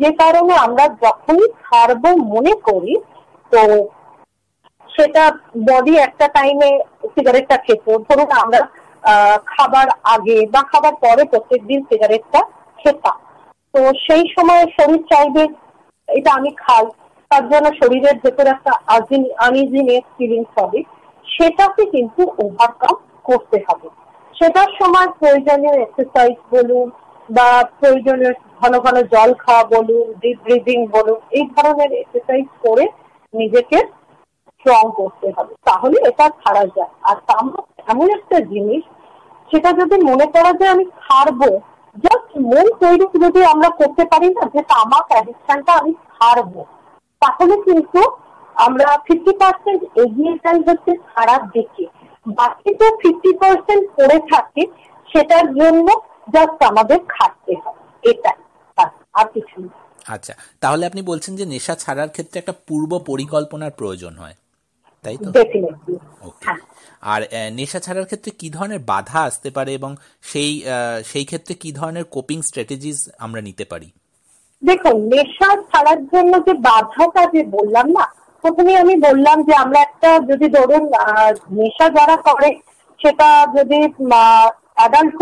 যে 0.00 0.10
কারণে 0.20 0.54
আমরা 0.66 0.84
যখনই 1.04 1.46
ছাড়বো 1.64 2.10
মনে 2.34 2.54
করি, 2.68 2.94
তো 3.52 3.60
সেটা 4.90 5.24
বডি 5.68 5.94
একটা 5.98 6.26
টাইমে 6.36 6.70
সিগারেটটা 7.14 7.56
খেত। 7.64 7.86
ধরুন 8.08 8.30
আমরা 8.42 8.60
খাবার 9.52 9.86
আগে 10.14 10.36
বা 10.54 10.62
খাবার 10.72 10.94
পরে 11.04 11.22
প্রত্যেক 11.32 11.60
দিন 11.66 11.80
সিগারেটটা 11.90 12.40
খেতাম। 12.80 13.18
তো 13.74 13.80
সেই 14.06 14.24
সময় 14.34 14.62
শরীর 14.76 15.02
চাইবে, 15.12 15.42
এটা 16.08 16.30
আমি 16.38 16.50
খাই। 16.62 16.86
তার 17.30 17.44
জন্য 17.50 17.66
শরীরের 17.80 18.16
ভেতর 18.24 18.46
একটা 18.54 18.72
আনইজিনেস 19.46 20.04
ফিলিংস 20.16 20.52
হবে। 20.60 20.80
সেটাকে 21.26 21.82
কিন্তু 21.94 22.22
ওভারকাম 22.44 22.94
করতে 23.28 23.58
হবে। 23.66 23.88
সেটার 24.38 24.70
সময় 24.80 25.08
প্রয়োজনীয় 25.18 25.76
এক্সারসাইজ 25.78 26.36
বলুন 26.54 26.86
বা 27.28 27.48
প্রয়োজনীয় 27.78 28.32
ঘন 28.60 28.72
ঘন 28.84 28.96
জল 29.12 29.30
খাওয়া 29.42 29.64
বলুন 29.74 30.06
ডিপ 30.20 30.38
ব্রিদিং 30.44 30.78
বলুন, 30.96 31.18
এই 31.38 31.44
ধরনের 31.54 31.90
এক্সারসাইজ 32.00 32.46
করে 32.64 32.84
নিজেকে 33.34 33.78
স্ট্রং 34.52 34.84
করতে 34.98 35.28
হবে। 35.36 35.52
তাহলে 35.68 35.96
এটা 36.10 36.26
ছাড়া 36.40 36.64
যায়। 36.76 36.92
আর 37.08 37.16
তামাক 37.28 37.64
এমন 37.92 38.06
একটা 38.18 38.38
জিনিস, 38.52 38.82
সেটা 39.50 39.70
যদি 39.80 39.96
মনে 40.10 40.26
করা 40.34 40.52
যায় 40.58 40.72
আমি 40.74 40.84
ছাড়বো 41.02 41.50
জাস্ট 41.96 42.30
মন 42.50 42.66
তৈরি 42.80 43.06
যদি 43.24 43.40
আমরা 43.52 43.68
করতে 43.80 44.04
পারি 44.12 44.28
না 44.36 44.42
যে 44.54 44.60
তামাক 44.72 45.04
অ্যাডিকশনটা 45.12 45.72
আমি 45.80 45.92
ছাড়বো 46.14 46.62
তাহলে 47.22 47.54
কিন্তু 47.66 48.00
আমরা 48.56 48.86
ফিফটি 49.06 49.32
পার্সেন্ট 49.40 49.82
এগিয়ে 50.02 50.32
যাই 50.42 50.60
হচ্ছে 50.68 50.92
খারাপ 51.14 51.42
দিকে। 51.54 51.84
বাকি 52.26 52.70
যে 52.80 52.88
ফিফটি 53.00 53.30
পার্সেন্ট 53.32 53.84
পড়ে 53.96 54.18
থাকে 54.32 54.62
সেটার 55.10 55.46
জন্য 55.54 55.88
জাস্ট 56.32 56.58
আমাদের 56.62 56.98
খাটতে 57.08 57.52
হয় 57.62 57.78
এটাই। 58.02 58.38
আর 59.14 59.26
কিছু 59.34 59.56
না। 59.60 59.68
আচ্ছা 60.08 60.34
তাহলে 60.60 60.86
আপনি 60.86 61.02
বলছেন 61.02 61.36
যে 61.36 61.44
নেশা 61.46 61.74
ছাড়ার 61.74 62.08
ক্ষেত্রে 62.08 62.38
একটা 62.38 62.54
পূর্ব 62.68 62.90
পরিকল্পনার 63.06 63.70
প্রয়োজন 63.70 64.14
হয় 64.16 64.36
তাই 65.04 65.16
তো? 65.16 65.28
ওকে 65.28 66.44
হ্যাঁ। 66.44 66.60
আর 67.02 67.20
নেশা 67.52 67.80
ছাড়ার 67.80 68.04
ক্ষেত্রে 68.04 68.30
কি 68.30 68.50
ধরনের 68.50 68.78
বাধা 68.78 69.20
আসতে 69.20 69.50
পারে 69.50 69.74
এবং 69.74 69.90
সেই 70.22 70.62
সেই 71.04 71.24
ক্ষেত্রে 71.24 71.54
কি 71.54 71.72
ধরনের 71.72 72.04
কোপিং 72.04 72.42
স্ট্র্যাটেজিস 72.42 73.08
আমরা 73.18 73.40
নিতে 73.40 73.64
পারি? 73.64 73.90
দেখুন 74.62 74.96
নেশা 75.08 75.50
ছাড়ার 75.62 76.00
জন্য 76.06 76.32
যে 76.46 76.54
বাধাটা 76.54 77.22
যে 77.26 77.42
বললাম 77.44 77.86
না 77.90 78.06
প্রথমে 78.46 78.74
আমি 78.82 78.94
বললাম 79.06 79.38
যে 79.48 79.54
আমরা 79.64 79.78
একটা 79.82 80.10
যদি 80.30 80.46
ধরুন 80.56 80.82
নেশা 81.58 81.86
যারা 81.96 82.16
করে, 82.28 82.50
সেটা 83.00 83.28
যদি 83.56 83.78
অ্যাডাল্ট 84.78 85.12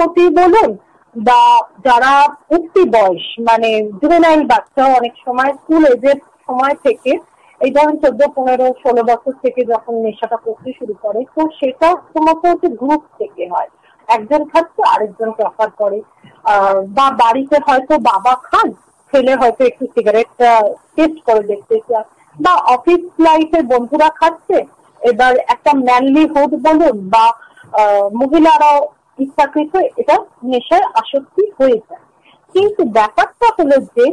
বলুন 0.40 0.70
বা 1.16 1.40
যারা 1.86 2.12
উঠতি 2.56 2.82
বয়স 2.94 3.24
মানে 3.48 3.70
জুভেনাইল 4.00 4.42
বাচ্চা 4.52 4.82
অনেক 4.98 5.14
সময় 5.24 5.52
স্কুল 5.60 5.82
এজের 5.94 6.18
সময় 6.46 6.76
থেকে, 6.86 7.12
এই 7.60 7.70
ধরুন 7.76 7.96
চোদ্দ, 8.02 8.20
পনেরো, 8.36 8.66
ষোলো 8.82 9.02
বছর 9.10 9.34
থেকে 9.44 9.60
যখন 9.72 9.94
নেশাটা 10.04 10.38
করতে 10.46 10.70
শুরু 10.78 10.94
করে, 11.04 11.20
তো 11.34 11.42
সেটা 11.58 11.88
সমস্ত 12.14 12.42
হচ্ছে 12.50 12.68
গ্রুপ 12.80 13.02
থেকে 13.20 13.44
হয়। 13.52 13.70
একজন 14.08 14.40
খাচ্ছে 14.50 14.82
আরেকজন 14.92 15.30
অফার 15.50 15.70
করে। 15.80 15.98
বা 16.96 17.06
বাড়িতে 17.22 17.56
হয়তো 17.66 17.94
বাবা 18.10 18.34
খান 18.48 18.68
ছেলে 19.14 19.34
হয়তো 19.40 19.62
একটু 19.70 19.84
সিগারেট 19.94 20.28
টেস্ট 20.96 21.18
করে 21.26 21.42
দেখতে 21.52 21.76
চায়। 21.88 22.06
বা 22.44 22.52
অফিস 22.74 23.02
লাইফে 23.26 23.60
বন্ধুরা 23.72 24.08
খাচ্ছে, 24.18 24.58
এবার 25.00 25.32
একটা 25.54 25.72
ম্যানলি 25.86 26.24
হুড 26.32 26.52
বলুন 26.66 26.96
বা 27.14 27.24
মহিলারাও 28.20 28.78
ইচ্ছাকৃত 29.24 29.74
এটা 30.00 30.16
নেশায় 30.50 30.86
আসক্তি 31.00 31.44
হয়ে 31.58 31.78
যায়। 31.88 32.02
কিন্তু 32.54 32.82
ব্যাপারটা 32.96 33.48
হলো 33.58 33.76
যে, 33.96 34.06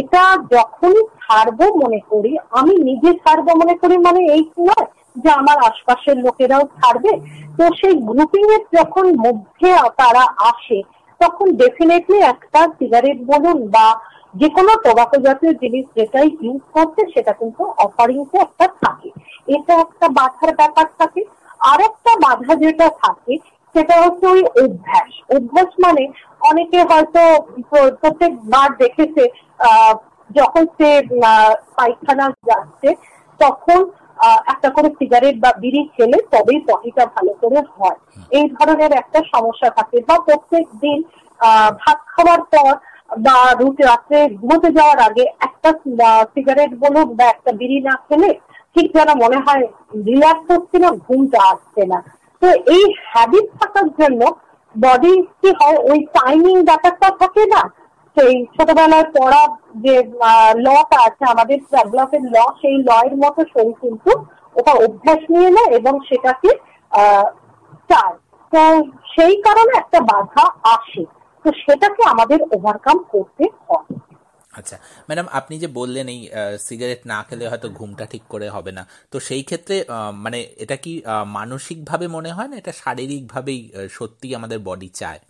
এটা 0.00 0.22
যখনই 0.54 1.02
ছাড়বো 1.22 1.66
মনে 1.82 2.00
করি, 2.10 2.32
আমি 2.58 2.74
নিজে 2.88 3.10
ছাড়বো 3.22 3.52
মনে 3.62 3.74
করি 3.82 3.96
মানে 4.06 4.20
এই 4.34 4.42
নয় 4.68 4.86
যে 5.22 5.30
আমার 5.40 5.58
আশপাশের 5.68 6.16
লোকেরাও 6.24 6.64
ছাড়বে। 6.78 7.12
তো 7.56 7.64
সেই 7.80 7.94
গ্রুপিং 8.08 8.44
এর 8.56 8.62
যখন 8.78 9.06
মধ্যে 9.24 9.70
তারা 10.00 10.24
আসে, 10.50 10.78
তখন 11.20 11.46
ডেফিনেটলি 11.62 12.18
একটা 12.32 12.60
সিগারেট 12.78 13.18
বলুন 13.30 13.58
বা 13.74 13.86
যে 14.34 14.48
কোনো 14.48 14.68
টোবাকো 14.68 15.16
জাতীয় 15.16 15.54
জিনিস 15.54 15.86
যেটাই 15.96 16.30
ইউজ 16.40 16.60
করছে, 16.72 17.06
সেটা 17.14 17.32
কিন্তু 17.32 17.64
অফারিংসে 17.64 18.38
একটা 18.38 18.66
থাকে। 18.66 19.10
এটা 19.46 19.74
একটা 19.74 20.08
বাধার 20.08 20.56
ব্যাপার 20.56 20.84
থাকে। 20.98 21.24
আর 21.60 21.80
একটা 21.80 22.16
বাধা 22.16 22.54
যেটা 22.54 22.88
থাকে, 22.88 23.38
সেটা 23.72 24.00
হচ্ছে 24.00 24.26
ওই 24.26 24.44
অভ্যাস। 24.44 25.36
অভ্যাস 25.36 25.66
মানে 25.86 26.06
অনেকে 26.40 26.82
হয়তো 26.82 27.42
প্র- 27.42 27.94
প্রত্যেকবার 27.94 28.76
দেখেছে 28.76 29.28
যখন 30.32 30.66
সে 30.66 31.02
পায়খানা 31.76 32.28
যাচ্ছে, 32.28 32.94
তখন 33.38 33.90
একটা 34.46 34.70
করে 34.70 34.90
সিগারেট 34.90 35.40
বা 35.40 35.52
বিড়ি 35.60 35.88
খেলে 35.96 36.22
তবেই 36.30 36.60
পটিটা 36.60 37.06
ভালো 37.06 37.32
করে 37.32 37.60
হয়। 37.60 37.96
এই 38.30 38.48
ধরনের 38.48 38.92
একটা 38.92 39.22
সমস্যা 39.32 39.70
থাকে। 39.70 40.00
বা 40.08 40.20
প্রত্যেক 40.20 40.68
দিন 40.80 41.02
ভাত 41.78 41.98
খাওয়ার 42.06 42.40
পর 42.40 42.91
বা 43.10 43.36
রুটি 43.60 43.82
রাত্রে 43.90 44.18
ঘুমোতে 44.38 44.68
যাওয়ার 44.78 44.98
আগে 45.08 45.24
একটা 45.46 45.70
সিগারেট 46.32 46.72
বলুন 46.82 47.08
বা 47.18 47.24
একটা 47.34 47.50
বিড়ি 47.60 47.78
না 47.88 47.94
খেলে 48.06 48.30
ঠিক 48.74 48.86
যেন 48.96 49.10
মনে 49.22 49.38
হয় 49.46 49.64
রিল্যাক্স 50.06 50.46
হচ্ছে 50.54 50.76
না, 50.84 50.90
ঘুমটা 51.06 51.38
আসছে 51.52 51.82
না। 51.92 51.98
তো 52.42 52.48
এই 52.76 52.84
হ্যাবিট 53.10 53.46
থাকার 53.60 53.88
জন্য 54.00 54.20
বডি 54.74 55.14
কি 55.40 55.50
হয়, 55.60 55.78
ওই 55.90 55.98
টাইমিং 56.18 56.54
ব্যাপারটা 56.70 57.08
থাকে 57.20 57.44
না? 57.54 57.62
সেই 58.16 58.34
ছোটবেলায় 58.54 59.06
পড়া 59.16 59.42
যে 59.84 59.94
লটা 60.64 60.98
আছে, 61.08 61.24
আমাদের 61.32 61.58
ডেভেলপের 61.72 62.24
ল 62.34 62.36
সেই 62.60 62.76
ল 62.88 62.90
এর 63.06 63.14
মতো 63.22 63.40
শরীর 63.52 63.76
কিন্তু 63.82 64.10
ওটা 64.56 64.72
অভ্যাস 64.84 65.20
নিয়ে 65.32 65.50
নেয় 65.56 65.70
এবং 65.78 65.94
সেটাকে 66.08 66.50
চায়। 67.90 68.16
তো 68.52 68.60
সেই 69.14 69.34
কারণে 69.46 69.72
একটা 69.78 69.98
বাধা 70.10 70.44
আসে। 70.74 71.04
তো 71.44 71.48
সেটাকে 71.62 72.02
আমাদের 72.12 72.38
ওভারকাম 72.56 72.96
করতে 73.12 73.44
হয়। 73.68 73.92
আচ্ছা 74.58 74.76
ম্যাডাম 75.08 75.26
আপনি 75.38 75.54
যে 75.62 75.68
বললেন 75.78 76.06
এই 76.14 76.20
সিগারেট 76.66 77.02
না 77.12 77.18
খেলে 77.28 77.44
হয়তো 77.50 77.68
ঘুমটা 77.78 78.04
ঠিক 78.12 78.24
করে 78.32 78.48
হবে 78.56 78.72
না 78.78 78.82
তো 79.12 79.16
সেই 79.28 79.42
ক্ষেত্রে 79.48 79.76
মানে 80.24 80.38
এটা 80.64 80.76
কি 80.84 80.92
মানসিকভাবে 81.38 82.06
মনে 82.16 82.30
হয় 82.36 82.48
না 82.50 82.56
এটা 82.62 82.72
শারীরিকভাবেই 82.82 83.60
সত্যি 83.98 84.28
আমাদের 84.38 84.58
বডি 84.68 84.90
চায়? 85.00 85.20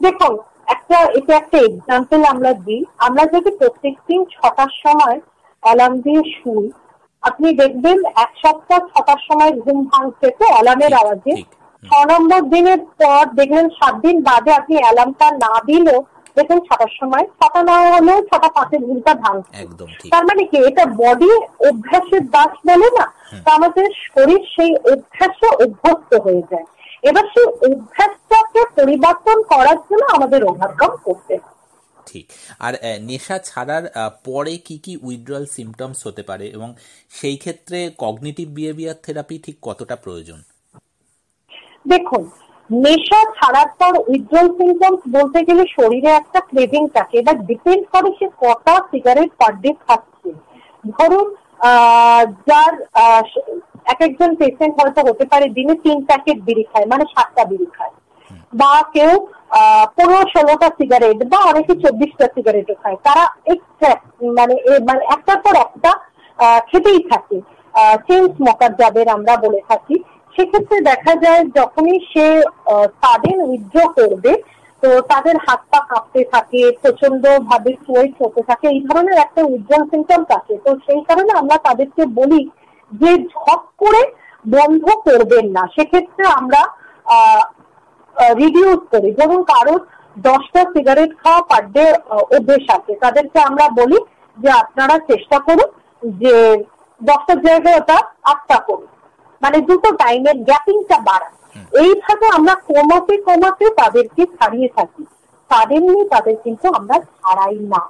দেখুন 0.00 0.32
একটা 0.74 0.98
এটা 1.18 1.32
একটা 1.42 1.58
এক্সাম্পল 1.68 2.20
আমরা 2.32 2.50
দিই। 2.66 2.82
আমরা 3.06 3.24
যদি 3.34 3.50
প্রত্যেকদিন 3.60 4.20
ছটার 4.34 4.72
সময় 4.84 5.16
অ্যালার্ম 5.62 5.94
দিয়ে 6.04 6.22
শুই 6.36 6.64
আপনি 7.22 7.48
দেখবেন 7.62 7.98
এক 8.24 8.30
সপ্তাহ 8.42 8.80
ছটার 8.92 9.20
সময় 9.28 9.52
ঘুম 9.62 9.78
ভাঙছে 9.90 10.26
তো 10.38 10.44
অ্যালার্মের 10.52 10.94
আওয়াজে। 11.00 11.32
ছ 11.86 11.90
নম্বর 12.10 12.40
দিনের 12.54 12.80
পর 13.00 13.22
দেখবেন 13.38 13.66
সাত 13.78 13.94
দিন 14.04 14.16
বাদে 14.28 14.50
আপনি 14.60 14.74
অ্যালার্মটা 14.82 15.28
না 15.44 15.52
দিলেও 15.68 16.00
দেখবেন 16.36 16.60
ছটার 16.68 16.92
সময় 17.00 17.24
ছটা 17.38 17.60
না 17.70 17.76
হলেও 17.94 18.18
ছটা 18.30 18.48
পাঁচের 18.56 18.80
ঘুমটা 18.86 19.12
ভাঙছে। 19.24 19.52
তার 20.12 20.24
মানে 20.28 20.42
কি 20.50 20.56
এটা 20.68 20.84
বডি 21.00 21.30
অভ্যাসের 21.68 22.24
দাস 22.34 22.52
বলে 22.68 22.88
না 22.98 23.06
তো 23.44 23.48
আমাদের 23.58 23.86
শরীর 24.06 24.42
সেই 24.54 24.72
অভ্যাসে 24.92 25.48
অভ্যস্ত 25.64 26.12
হয়ে 26.26 26.42
যায়। 26.50 26.66
এবার 27.08 27.24
সেই 27.32 27.46
অভ্যাসটাকে 27.66 28.60
পরিবর্তন 28.78 29.38
করার 29.52 29.78
জন্য 29.88 30.04
আমাদের 30.16 30.40
ওভারকাম 30.50 30.92
করতে 31.06 31.34
ঠিক। 32.08 32.24
আর 32.66 32.72
নেশা 33.08 33.36
ছাড়ার 33.48 33.84
পরে 34.28 34.54
কি 34.66 34.76
কি 34.84 34.92
উইথড্রয়াল 35.06 35.44
সিমটমস 35.54 36.00
হতে 36.06 36.22
পারে 36.30 36.46
এবং 36.56 36.68
সেই 37.18 37.36
ক্ষেত্রে 37.42 37.78
কগনিটিভ 38.02 38.46
বিহেভিয়ার 38.56 39.02
থেরাপি 39.04 39.36
ঠিক 39.44 39.56
কতটা 39.68 39.96
প্রয়োজন? 40.04 40.40
দেখুন, 41.84 42.22
নেশা 42.70 43.20
ছাড়ার 43.36 43.70
পর 43.80 43.92
উইথড্রল 44.10 44.48
সিমটমস 44.58 45.02
বলতে 45.16 45.40
গেলে 45.48 45.64
শরীরে 45.76 46.10
একটা 46.20 46.40
ক্রেভিং 46.50 46.82
থাকে 46.96 47.14
এবার 47.22 47.36
ডিপেন্ড 47.50 47.84
করে 47.94 48.10
সে 48.18 48.26
কটা 48.42 48.74
সিগারেট 48.90 49.30
পার 49.40 49.54
ডে 49.62 49.70
খাচ্ছে। 49.84 50.30
ধরুন 50.96 51.26
যার 52.48 52.74
এক 53.92 54.00
একজন 54.06 54.30
পেশেন্ট 54.40 54.74
হয়তো 54.78 55.00
হতে 55.08 55.24
পারে 55.32 55.46
দিনে 55.56 55.74
তিন 55.84 55.98
প্যাকেট 56.10 56.38
বিড়ি 56.48 56.64
খায় 56.70 56.86
মানে 56.92 57.04
সাতটা 57.14 57.42
বিড়ি 57.50 57.68
খায়। 57.76 57.94
বা 58.60 58.72
কেউ 58.94 59.12
পনেরো 59.96 60.24
ষোলোটা 60.34 60.68
সিগারেট 60.78 61.18
বা 61.32 61.38
অনেকে 61.50 61.72
চব্বিশটা 61.84 62.26
সিগারেটও 62.34 62.76
খায়। 62.82 62.98
তারা 63.06 63.24
মানে 64.38 64.54
মানে 64.88 65.02
একটার 65.14 65.38
পর 65.44 65.54
একটা 65.66 65.90
খেতেই 66.68 67.00
থাকে। 67.10 67.38
চেন 68.06 68.22
স্মোকার 68.36 68.72
যাদের 68.80 69.06
আমরা 69.16 69.34
বলে 69.44 69.60
থাকি। 69.70 69.96
সেক্ষেত্রে 70.34 70.78
দেখা 70.90 71.14
যায় 71.24 71.42
যখনই 71.58 71.98
সে 72.12 72.26
তাদের 73.04 73.36
উইথড্র 73.48 73.86
করবে, 73.98 74.32
তো 74.82 74.88
তাদের 75.10 75.36
হাত 75.46 75.60
পা 75.72 75.80
কাঁপতে 75.90 76.22
থাকে 76.32 76.62
প্রচণ্ড 76.82 77.22
ভাবে 77.50 77.72
সোয়েট 77.84 78.12
হতে 78.22 78.42
থাকে, 78.48 78.66
এই 78.74 78.80
ধরনের 78.88 79.18
একটা 79.22 79.42
উজ্জ্বল 79.52 79.82
সিমটম 79.90 80.22
থাকে। 80.32 80.54
তো 80.64 80.70
সেই 80.86 81.02
কারণে 81.08 81.32
আমরা 81.40 81.56
তাদেরকে 81.66 82.02
বলি 82.18 82.40
যে 82.92 83.12
ঝপ 83.32 83.62
করে 83.82 84.02
বন্ধ 84.56 84.84
করবেন 85.06 85.46
না। 85.56 85.62
সেক্ষেত্রে 85.74 86.24
আমরা 86.38 86.60
রিডিউস 88.40 88.80
করি। 88.92 89.10
যেমন 89.20 89.40
কারোর 89.52 89.80
দশটা 90.26 90.62
সিগারেট 90.74 91.10
খাওয়া 91.22 91.42
পার 91.50 91.64
ডে 91.76 91.84
অভ্যেস 92.36 92.66
আছে। 92.76 92.92
তাদেরকে 93.04 93.38
আমরা 93.48 93.66
বলি 93.80 93.98
যে 94.38 94.50
আপনারা 94.62 94.96
চেষ্টা 95.10 95.38
করুন 95.46 95.68
যে 96.22 96.34
দশটার 97.00 97.40
জায়গায় 97.46 97.78
ওটা 97.80 97.98
আটটা 98.32 98.58
করুন। 98.68 98.90
মানে 99.44 99.58
দুটো 99.60 99.88
টাইমের 99.92 100.36
গ্যাপিংটা 100.48 100.98
বাড়ান 100.98 101.32
এইভাবে 101.84 102.26
আমরা 102.36 102.54
কমাতে 102.54 103.14
কমাতে 103.18 103.64
তাদেরকে 103.70 104.22
ছাড়িয়ে 104.26 104.68
থাকি। 104.68 105.02
সাডেনলি 105.50 106.08
তাদের 106.08 106.36
কিন্তু 106.44 106.66
আমরা 106.78 106.96
ছাড়াই 107.00 107.56
না। 107.72 107.82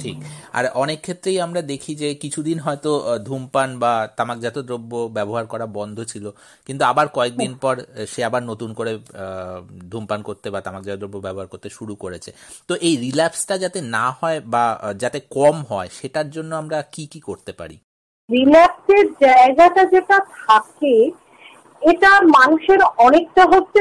ঠিক। 0.00 0.16
আর 0.52 0.64
অনেক 0.74 1.00
ক্ষেত্রেই 1.00 1.40
আমরা 1.40 1.60
দেখি 1.62 1.94
যে 1.94 2.08
কিছুদিন 2.14 2.58
হয়তো 2.58 2.90
ধূমপান 3.24 3.78
বা 3.78 3.92
তামাকজাত 4.16 4.58
দ্রব্য 4.58 4.92
ব্যবহার 5.12 5.46
করা 5.46 5.66
বন্ধ 5.78 5.96
ছিল। 6.04 6.24
কিন্তু 6.66 6.82
আবার 6.84 7.06
কয়েকদিন 7.08 7.52
পর 7.54 7.74
সে 8.08 8.20
আবার 8.24 8.42
নতুন 8.42 8.70
করে 8.74 8.92
ধূমপান 9.90 10.22
করতে 10.22 10.46
বা 10.50 10.60
তামাকজাত 10.60 10.96
দ্রব্য 10.98 11.18
ব্যবহার 11.18 11.46
করতে 11.46 11.68
শুরু 11.68 11.94
করেছে। 11.94 12.30
তো 12.68 12.72
এই 12.74 12.94
রিল্যাপসটা 12.96 13.54
যাতে 13.58 13.78
না 13.96 14.10
হয় 14.10 14.40
বা 14.40 14.64
যাতে 14.98 15.18
কম 15.30 15.56
হয়, 15.70 15.88
সেটার 15.92 16.28
জন্য 16.30 16.50
আমরা 16.54 16.78
কি 16.94 17.04
কি 17.06 17.20
করতে 17.20 17.52
পারি? 17.52 17.76
রিল্যাক্সের 18.28 19.06
জায়গাটা 19.24 19.82
যেটা 19.92 20.18
থাকে, 20.42 20.94
এটা 21.82 22.10
মানুষের 22.38 22.80
অনেকটা 23.06 23.42
হচ্ছে 23.52 23.80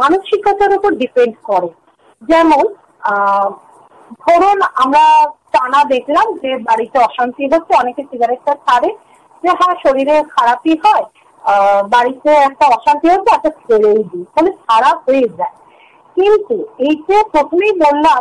মানসিকতার 0.00 0.72
উপর 0.78 0.90
ডিপেন্ড 1.02 1.34
করে। 1.48 1.70
যেমন 2.22 2.64
ধরুন 4.24 4.58
আমরা 4.82 5.04
টানা 5.54 5.80
দেখলাম 5.94 6.26
যে 6.42 6.50
বাড়িতে 6.68 6.96
অশান্তি 7.08 7.44
হচ্ছে, 7.52 7.72
অনেকে 7.82 8.02
সিগারেটটা 8.10 8.52
ছাড়ে, 8.64 8.90
যে 9.42 9.50
হ্যাঁ 9.58 9.76
শরীরে 9.84 10.16
খারাপই 10.34 10.76
হয় 10.84 11.06
বাড়িতে 11.94 12.30
একটা 12.48 12.64
অশান্তি 12.76 13.06
হচ্ছে, 13.12 13.30
একটা 13.34 13.50
ছেড়েই 13.62 14.02
দিই। 14.10 14.24
তাহলে 14.32 14.52
খারাপ 14.68 14.96
হয়ে 15.08 15.28
যায়। 15.38 15.56
কিন্তু 16.16 16.56
এই 16.86 16.94
যে 17.06 17.18
প্রথমেই 17.32 17.74
বললাম 17.84 18.20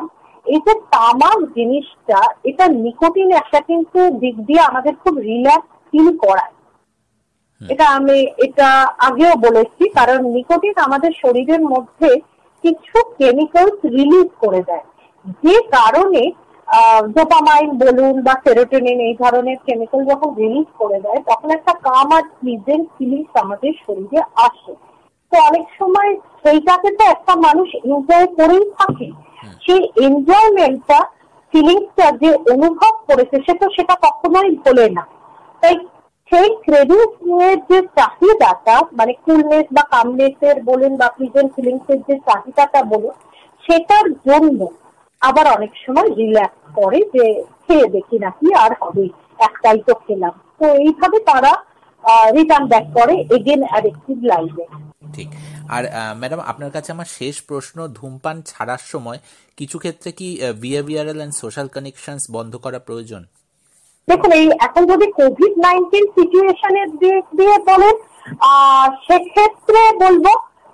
এই 0.53 0.59
যে 0.65 0.73
তামাক 0.93 1.37
জিনিসটা 1.57 2.19
এটা 2.49 2.65
নিকোটিন 2.83 3.29
একটা 3.41 3.59
কিন্তু 3.69 3.99
দিক 4.23 4.35
দিয়ে 4.47 4.61
আমাদের 4.69 4.93
খুব 5.03 5.13
রিল্যাক্স 5.29 5.69
ফিল 5.89 6.09
করায়। 6.23 6.53
এটা 7.61 7.85
আমি 7.97 8.17
এটা 8.45 8.69
আগেও 9.07 9.33
বলেছি 9.45 9.83
কারণ 9.97 10.19
নিকোটিন 10.35 10.75
আমাদের 10.87 11.11
শরীরের 11.23 11.61
মধ্যে 11.73 12.09
কিছু 12.63 12.97
কেমিক্যালস 13.19 13.77
রিলিজ 13.97 14.29
করে 14.43 14.61
দেয়। 14.69 14.85
যে 15.43 15.55
কারণে 15.77 16.23
ডোপামাইন 17.15 17.69
বলুন 17.83 18.15
বা 18.25 18.33
সেরোটোনিন 18.43 18.99
এই 19.07 19.15
ধরনের 19.23 19.57
কেমিক্যাল 19.67 20.01
যখন 20.11 20.29
রিলিজ 20.41 20.67
করে 20.81 20.99
দেয় 21.05 21.21
তখন 21.29 21.49
একটা 21.57 21.73
কাম 21.87 22.07
আর 22.17 22.25
প্লিজেন্ট 22.39 22.85
ফিলিংস 22.95 23.31
আমাদের 23.43 23.71
শরীরে 23.85 24.21
আসে। 24.47 24.73
তো 25.31 25.35
অনেক 25.49 25.65
সময় 25.79 26.11
সেইটাকে 26.41 26.89
তো 26.99 27.03
একটা 27.15 27.33
মানুষ 27.47 27.67
এনজয় 27.83 28.27
করেই 28.37 28.65
থাকে। 28.79 29.07
সেই 29.65 29.81
এনজয়মেন্টটা 30.07 30.99
ফিলিংসটা 31.53 32.07
যে 32.21 32.29
অনুভব 32.53 32.93
করেছে, 33.09 33.35
সে 33.45 33.53
তো 33.61 33.67
সেটা 33.75 33.95
কখনোই 34.05 34.49
ভোলে 34.63 34.85
না। 34.97 35.03
তাই 35.63 35.75
সেই 36.31 36.49
ক্রেডিট 36.65 37.11
এর 37.47 37.57
যে 37.69 37.79
চাহিদাটা 37.97 38.75
মানে 38.99 39.13
কুলনেস 39.25 39.67
বা 39.75 39.83
কামনেসের 39.93 40.57
বলুন 40.69 40.93
বা 41.01 41.07
প্রিজেন্ট 41.17 41.49
ফিলিংস 41.55 41.87
এর 41.93 41.99
যে 42.07 42.15
চাহিদাটা 42.27 42.81
বলুন, 42.91 43.15
সেটার 43.63 44.07
জন্য 44.27 44.59
আবার 45.21 45.45
অনেক 45.55 45.71
সময় 45.85 46.09
রিল্যাক্স 46.19 46.61
করে 46.77 46.99
যে, 47.15 47.25
খেয়ে 47.63 47.87
দেখি 47.95 48.17
নাকি 48.25 48.47
আর 48.63 48.71
হবে, 48.81 49.05
একটাই 49.47 49.79
তো 49.87 49.93
খেলাম। 50.05 50.33
তো 50.59 50.65
এইভাবে 50.83 51.17
তারা 51.29 51.51
রিটার্ন 52.35 52.65
ব্যাক 52.71 52.85
করে 52.97 53.15
এগেন 53.35 53.61
অ্যাডিকটিভ 53.69 54.17
লাইফে 54.31 54.65
ঠিক। 55.15 55.27
আর 55.75 55.83
ম্যাডাম, 56.21 56.39
আপনার 56.51 56.71
কাছে 56.75 56.89
আমার 56.95 57.09
শেষ 57.17 57.35
প্রশ্ন, 57.49 57.77
ধূমপান 57.97 58.37
ছাড়ার 58.49 58.83
সময় 58.91 59.19
কিছু 59.59 59.77
ক্ষেত্রে 59.83 60.09
কি 60.19 60.27
বিহেভিয়ারাল 60.63 61.19
অ্যান্ড 61.19 61.35
সোশ্যাল 61.41 61.67
কানেকশনস 61.75 62.23
বন্ধ 62.35 62.53
করা 62.65 62.79
প্রয়োজন? 62.87 63.21
দেখুন, 64.07 64.31
এই 64.39 64.45
এখন 64.67 64.83
যদি 64.91 65.05
কোভিড 65.19 65.53
নাইন্টিন 65.65 66.05
সিচুয়েশনের 66.17 66.89
দিক 67.01 67.23
দিয়ে 67.39 67.57
বলেন 67.69 67.95
সেক্ষেত্রে 69.05 69.81
বলব 70.03 70.25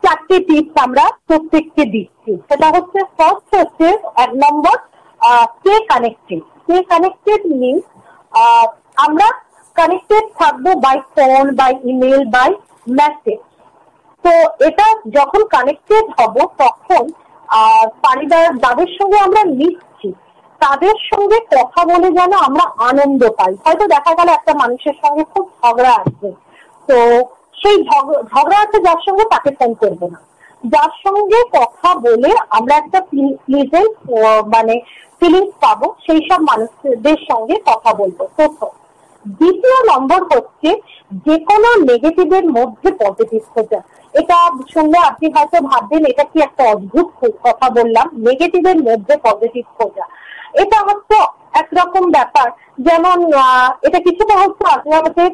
চারটি 0.03 0.37
টিপস 0.47 0.75
আমরা 0.85 1.03
প্রত্যেককে 1.27 1.83
দিচ্ছি। 1.93 2.31
সেটা 2.49 2.67
হচ্ছে 2.75 2.99
ফার্স্ট 3.17 3.49
হচ্ছে, 3.59 3.87
এক 4.23 4.31
নম্বর 4.43 4.75
stay 5.55 5.73
connected 5.91 6.41
stay 6.61 6.77
connected 6.91 7.41
means 7.61 7.85
আমরা 9.05 9.27
কানেক্টেড 9.75 10.25
থাকব 10.39 10.65
by 10.85 10.97
phone 11.15 11.45
by 11.59 11.71
email 11.91 12.21
by 12.35 12.49
message 12.99 13.39
তো 14.25 14.31
এটা 14.67 14.85
যখন 15.17 15.41
কানেক্টেড 15.55 16.05
হব, 16.19 16.35
তখন 16.61 17.03
পারিবার 18.05 18.45
যাদের 18.63 18.89
সঙ্গে 18.97 19.17
আমরা 19.25 19.41
মিশছি। 19.59 20.09
তাদের 20.61 20.95
সঙ্গে 21.09 21.39
কথা 21.55 21.81
বলে 21.91 22.09
যেন 22.17 22.31
আমরা 22.47 22.65
আনন্দ 22.89 23.21
পাই। 23.39 23.53
হয়তো 23.65 23.85
দেখা 23.95 24.11
গেল 24.19 24.29
একটা 24.33 24.53
মানুষের 24.61 24.95
সঙ্গে 25.01 25.23
খুব 25.33 25.45
ঝগড়া 25.61 25.93
আছে। 26.03 26.29
তো 26.87 26.97
সেই 27.61 27.77
ঝগড়া 28.31 28.57
আছে 28.65 28.77
যার 28.85 28.99
সঙ্গে 29.05 29.25
তাকে 29.33 29.51
ফোন 29.59 29.73
করবে 29.81 30.07
না। 30.13 30.19
যার 30.73 30.91
সঙ্গে 31.03 31.39
কথা 31.57 31.89
বলে 32.05 32.31
আমরা 32.57 32.75
একটা 32.77 32.99
প্লিজেন্ট 33.11 33.95
মানে 34.55 34.75
ফিলিংস 35.19 35.53
পাবো, 35.63 35.87
সেই 36.05 36.21
সব 36.29 36.39
মানুষদের 36.49 37.19
সঙ্গে 37.29 37.55
কথা 37.69 37.91
বলব। 37.99 38.19
প্রথম। 38.35 38.71
দ্বিতীয় 39.39 39.77
নম্বর 39.91 40.21
হচ্ছে 40.31 40.69
যে 41.25 41.35
কোনো 41.49 41.69
নেগেটিভের 41.89 42.45
মধ্যে 42.57 42.89
পজিটিভ 43.03 43.41
খোঁজা। 43.53 43.79
এটা 44.13 44.37
শুনলে 44.73 44.99
আপনি 45.09 45.27
হয়তো 45.35 45.57
ভাববেন 45.69 46.03
এটা 46.11 46.23
কি 46.23 46.37
একটা 46.47 46.63
অদ্ভুত 46.73 47.07
কথা 47.45 47.67
বললাম? 47.77 48.07
নেগেটিভের 48.27 48.79
মধ্যে 48.87 49.13
পজিটিভ 49.27 49.65
খোঁজা। 49.77 50.05
এটা 50.63 50.79
হচ্ছে 50.87 51.17
একরকম 51.61 52.11
ব্যাপার। 52.11 52.47
যেমন 52.87 53.17
এটা 53.87 53.99
কিছুটা 54.07 54.35
হচ্ছে 54.41 54.63
আজকে 54.73 54.93
আমাদের 55.01 55.29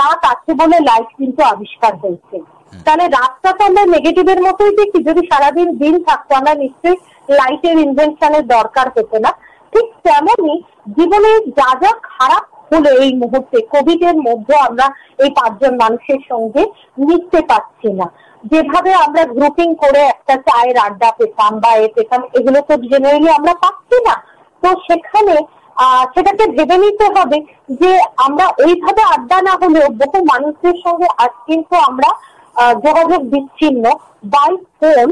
রাত 0.00 0.20
আছে 0.32 0.50
বলে 0.60 0.76
লাইট 0.88 1.08
কিন্তু 1.18 1.40
আবিষ্কার 1.52 1.92
হয়েছে। 2.02 2.36
তাহলে 2.84 3.04
রাতটা 3.08 3.50
তো 3.58 3.62
আমরা 3.68 3.84
নেগেটিভের 3.94 4.40
মতোই 4.46 4.72
দেখি। 4.80 4.98
যদি 5.08 5.22
সারাদিন 5.30 5.68
দিন 5.82 5.94
থাকতো 6.08 6.34
আমরা 6.40 6.54
নিশ্চয়ই 6.54 6.98
লাইটের 7.28 7.76
ইনভেনশনের 7.86 8.44
দরকার 8.46 8.86
হতো 8.96 9.16
না। 9.24 9.30
ঠিক 9.72 9.86
তেমনই 10.06 10.56
জীবনে 10.96 11.32
যা 11.58 11.70
যা 11.82 11.92
খারাপ 12.10 12.44
হলো 12.72 12.90
এই 13.04 13.12
মুহূর্তে 13.22 13.58
কোভিড 13.74 14.02
এর 14.10 14.18
মধ্যে 14.28 14.54
আমরা 14.68 14.86
এই 15.24 15.30
পাঁচজন 15.38 15.72
মানুষের 15.82 16.20
সঙ্গে 16.30 16.62
মিশতে 17.06 17.40
পারছি 17.50 17.88
না। 18.00 18.06
যেভাবে 18.50 18.92
আমরা 19.04 19.22
গ্রুপিং 19.36 19.68
করে 19.82 20.00
একটা 20.12 20.34
চায়ের 20.46 20.76
আড্ডা 20.86 21.10
পেতাম 21.18 21.52
বা 21.62 21.70
এ 21.84 21.86
পেতাম, 21.96 22.20
এগুলো 22.38 22.58
তো 22.68 22.74
জেনারেলি 22.90 23.30
আমরা 23.38 23.54
পাচ্ছি 23.64 23.98
না। 24.06 24.14
তো 24.62 24.68
সেখানে 24.86 25.34
সেটাকে 26.14 26.44
ভেবে 26.56 26.76
নিতে 26.84 27.06
হবে 27.16 27.38
যে 27.80 27.90
আমরা 28.26 28.46
ওইভাবে 28.64 29.02
আড্ডা 29.14 29.38
না 29.48 29.54
হলেও 29.62 29.86
বহু 30.00 30.18
মানুষদের 30.32 30.76
সঙ্গে 30.84 31.08
আজ 31.24 31.32
কিন্তু 31.48 31.74
আমরা 31.88 32.10
যোগাযোগ 32.86 33.20
বিচ্ছিন্ন 33.32 33.84
বাই 34.34 34.52
ফোন 34.78 35.08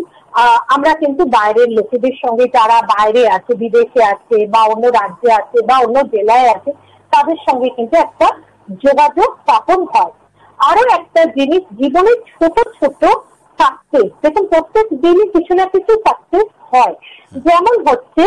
আমরা 0.75 0.93
কিন্তু 1.03 1.23
বাইরের 1.37 1.71
লোকেদের 1.77 2.15
সঙ্গে, 2.23 2.45
যারা 2.57 2.79
বাইরে 2.95 3.23
আছে, 3.37 3.53
বিদেশে 3.63 4.03
আছে 4.13 4.37
বা 4.53 4.61
অন্য 4.73 4.85
রাজ্যে 5.01 5.31
আছে 5.41 5.59
বা 5.69 5.77
অন্য 5.87 5.97
জেলায় 6.13 6.49
আছে 6.57 6.71
তাদের 7.13 7.39
সঙ্গে 7.47 7.69
কিন্তু 7.77 7.97
একটা 8.07 8.29
যোগাযোগ 8.85 9.31
স্থাপন 9.43 9.81
হয়। 9.93 10.13
আরও 10.59 10.83
একটা 10.99 11.23
জিনিস 11.37 11.63
জীবনে 11.81 12.13
ছোট 12.33 12.57
ছোট 12.79 13.03
সাকসেস 13.59 14.09
দেখুন 14.25 14.45
প্রত্যেক 14.53 14.87
দিনই 15.05 15.27
কিছু 15.35 15.53
না 15.59 15.65
কিছু 15.75 15.93
সাকসেস 16.07 16.49
হয়। 16.73 16.95
যেমন 17.47 17.75
হচ্ছে 17.87 18.25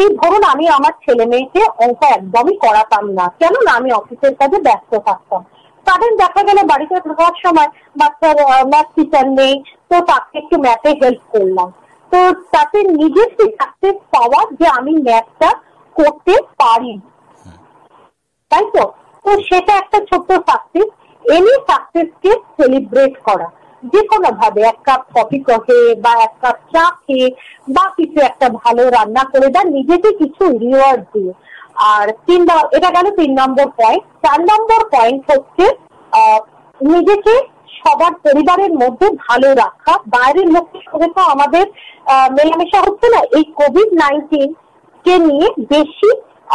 এই 0.00 0.08
ধরুন 0.20 0.42
আমি 0.52 0.64
আমার 0.76 0.94
ছেলে 1.04 1.24
মেয়েকে 1.32 1.62
অঙ্ক 1.84 2.00
একদমই 2.16 2.56
করাতাম 2.64 3.04
না। 3.18 3.26
কেন 3.40 3.54
না 3.66 3.72
আমি 3.80 3.90
অফিসের 4.00 4.34
কাজে 4.40 4.58
ব্যস্ত 4.66 4.92
থাকতাম। 5.08 5.42
তাদের 5.86 6.10
দেখা 6.22 6.42
গেল 6.48 6.58
বাড়িতে 6.70 6.96
থাকার 7.06 7.36
সময় 7.44 7.70
বাচ্চার 8.00 8.36
ম্যাথ 8.72 8.88
টিচার 8.96 9.26
নেই, 9.40 9.54
তো 9.90 9.96
তাকে 10.10 10.34
একটু 10.42 10.56
ম্যাথে 10.64 10.90
হেল্প 11.00 11.22
করলাম। 11.34 11.68
তো 12.12 12.18
তাতে 12.54 12.78
নিজের 13.00 13.28
সেই 13.36 13.50
সাকসেস 13.58 13.96
পাওয়া 14.14 14.40
যে 14.58 14.66
আমি 14.78 14.92
ম্যাথটা 15.08 15.50
করতে 15.96 16.34
পারি 16.62 16.92
তাই 18.50 18.64
তো? 18.74 18.84
তো 19.24 19.30
সেটা 19.48 19.72
একটা 19.82 19.98
ছোট্ট 20.10 20.30
সাকসেস 20.48 20.88
এনি 21.24 21.54
সাকসেসকে 21.68 22.30
সেলিব্রেট 22.56 23.14
করা। 23.28 23.48
যে 23.82 24.00
কোনো 24.10 24.28
ভাবে 24.40 24.60
এক 24.70 24.78
কাপ 24.86 25.02
কফি 25.16 25.38
কফে 25.48 25.78
বা 26.04 26.12
এক 26.26 26.34
কাপ 26.42 26.56
চা 26.72 26.84
খেয়ে 27.04 27.28
বা 27.76 27.84
কিছু 27.98 28.18
একটা 28.30 28.46
ভালো 28.62 28.82
রান্না 28.96 29.22
করে 29.32 29.48
বা 29.56 29.62
নিজেকে 29.76 30.10
কিছু 30.20 30.44
রিওয়ার্ড 30.64 31.02
দিয়ে। 31.14 31.32
আর 31.92 32.06
তিন 32.26 32.40
এটা 32.76 32.90
গেল 32.96 33.06
তিন 33.18 33.30
নম্বর 33.40 33.66
পয়েন্ট 33.78 34.04
চার 34.24 34.40
নম্বর 34.50 34.80
পয়েন্ট 34.94 35.22
হচ্ছে 35.32 35.64
নিজেকে 36.80 37.34
সবার 37.78 38.14
পরিবারের 38.24 38.72
মধ্যে 38.82 39.06
ভালো 39.26 39.48
রাখা। 39.62 39.94
বাইরের 40.14 40.48
লোকের 40.54 40.82
সঙ্গে 40.88 41.08
তো 41.16 41.22
আমাদের 41.34 41.64
মেলামেশা 42.36 42.80
হচ্ছে 42.86 43.06
না। 43.14 43.20
এই 43.36 43.44
কোভিড 43.60 43.90
নাইন্টিন 44.02 44.48
কে 45.04 45.14
নিয়ে 45.26 45.46
বেশি 45.72 46.10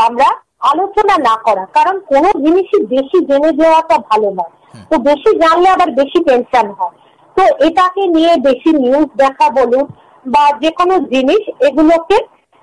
আমরা 0.08 0.30
আলোচনা 0.72 1.16
না 1.28 1.36
করা 1.46 1.64
কারণ 1.78 1.96
কোনো 2.12 2.30
জিনিসই 2.44 2.82
বেশি 2.94 3.18
জেনে 3.30 3.52
যাওয়াটা 3.60 3.98
ভালো 4.10 4.30
নয়। 4.38 4.54
তো 4.90 4.96
বেশি 5.10 5.32
জানলে 5.42 5.68
আবার 5.76 5.90
বেশি 6.00 6.20
টেনশন 6.28 6.68
হয়। 6.80 6.96
তো 7.38 7.44
এটাকে 7.68 8.04
নিয়ে 8.16 8.34
বেশি 8.48 8.72
নিউজ 8.84 9.08
দেখা 9.24 9.48
বলুন 9.60 9.86
বা 10.26 10.44
যে 10.64 10.72
কোনো 10.80 10.96
জিনিস 11.14 11.44
এগুলোকে 11.68 12.18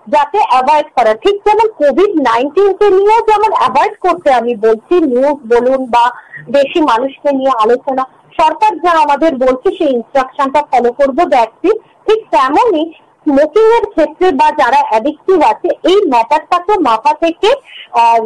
যাতে 0.06 0.38
অ্যাভয়েড 0.50 0.88
করা। 0.96 1.12
ঠিক 1.24 1.36
যেমন 1.46 1.68
কোভিড 1.80 2.12
নাইন্টিনকে 2.28 2.86
নিয়েও 2.96 3.20
যেমন 3.30 3.52
অ্যাভয়েড 3.58 3.94
করতে 4.06 4.28
আমি 4.40 4.52
বলছি 4.64 4.94
নিউজ 5.12 5.38
বলুন 5.52 5.80
বা 5.94 6.04
বেশি 6.56 6.80
মানুষকে 6.90 7.30
নিয়ে 7.38 7.52
আলোচনা। 7.64 8.04
সরকার 8.40 8.72
যা 8.84 8.92
আমাদের 9.04 9.32
বলছে 9.44 9.68
সেই 9.78 9.90
ইনস্ট্রাকশনটা 9.96 10.60
ফলো 10.70 10.90
করব 11.00 11.18
ব্যক্তি 11.34 11.70
ঠিক 12.06 12.20
তেমনই 12.34 12.86
স্মোকিং 13.26 13.66
এর 13.78 13.84
ক্ষেত্রে 13.94 14.28
বা 14.40 14.48
যারা 14.60 14.80
অ্যাডিকটিভ 14.90 15.38
আছে 15.52 15.68
এই 15.90 15.98
ম্যাটারটাকে 16.12 16.74
মাথা 16.88 17.12
থেকে 17.22 17.50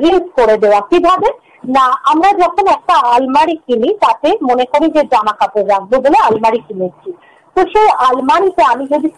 রিলিজ 0.03 0.27
করে 0.39 0.57
দেওয়া। 0.63 0.81
কীভাবে? 0.91 1.29
না 1.77 1.85
আমরা 2.13 2.31
যখন 2.43 2.65
একটা 2.77 2.95
আলমারি 3.15 3.55
কিনি 3.67 3.89
তাতে 4.05 4.29
মনে 4.49 4.65
করি 4.73 4.87
যে 4.97 5.03
জামা 5.13 5.35
কাপড় 5.41 5.67
রাখব 5.73 5.93
বলে 6.05 6.19
আলমারি 6.29 6.61
কিনেছি। 6.67 7.09
তো 7.57 7.61
সেই 7.73 7.89
আলমারিতে 8.09 8.63
আমি 8.73 8.85
যদি 8.93 9.09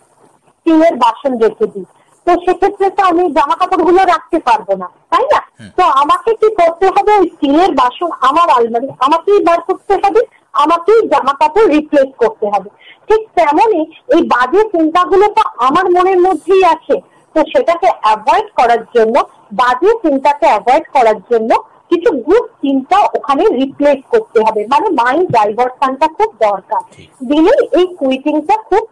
স্টিলের 0.56 0.94
বাসন 1.04 1.32
রেখে 1.44 1.66
দিই 1.72 1.86
তো 2.26 2.30
সেক্ষেত্রে 2.44 2.86
তো 2.96 3.02
আমি 3.10 3.22
জামা 3.36 3.56
কাপড়গুলো 3.60 4.02
রাখতে 4.12 4.38
পারব 4.48 4.68
না 4.82 4.88
তাই 5.12 5.24
না? 5.32 5.40
তো 5.78 5.84
আমাকে 6.02 6.30
কি 6.40 6.48
করতে 6.60 6.86
হবে? 6.94 7.12
ওই 7.20 7.26
স্টিলের 7.34 7.72
বাসন 7.80 8.10
আমার 8.28 8.48
আলমারি 8.56 8.88
আমাকেই 9.06 9.40
বার 9.48 9.60
করতে 9.68 9.94
হবে 10.02 10.20
আমাকেই 10.64 11.00
জামা 11.12 11.32
কাপড় 11.40 11.66
রিপ্লেস 11.74 12.10
করতে 12.22 12.46
হবে। 12.52 12.68
ঠিক 13.08 13.22
তেমনই 13.38 13.84
এই 14.14 14.22
বাজে 14.34 14.62
চিন্তাগুলো 14.74 15.26
তো 15.36 15.42
আমার 15.68 15.86
মনের 15.94 16.20
মধ্যেই 16.26 16.64
আছে। 16.74 16.96
তো 17.34 17.40
সেটাকে 17.52 17.88
অ্যাভয়েড 18.04 18.48
করার 18.58 18.82
জন্য 18.96 19.16
বাজে 19.62 19.90
চিন্তাকে 20.04 20.46
অ্যাভয়েড 20.52 20.84
করার 20.96 21.18
জন্য 21.30 21.50
কিছু 21.90 22.10
গুড 22.26 22.44
চিন্তা 22.64 22.96
ওখানে 23.16 23.44
রিপ্লেস 23.60 24.00
করতে 24.12 24.38
হবে। 24.46 24.60
মানে 24.72 24.88
মাইন্ড 25.00 25.26
ডাইভার্সনটা 25.36 26.06
খুব 26.16 26.30
দরকার। 26.46 26.82
দিলেই 27.30 27.60
এই 27.78 27.86
কুইটিংটা 27.98 28.56
খুব 28.68 28.84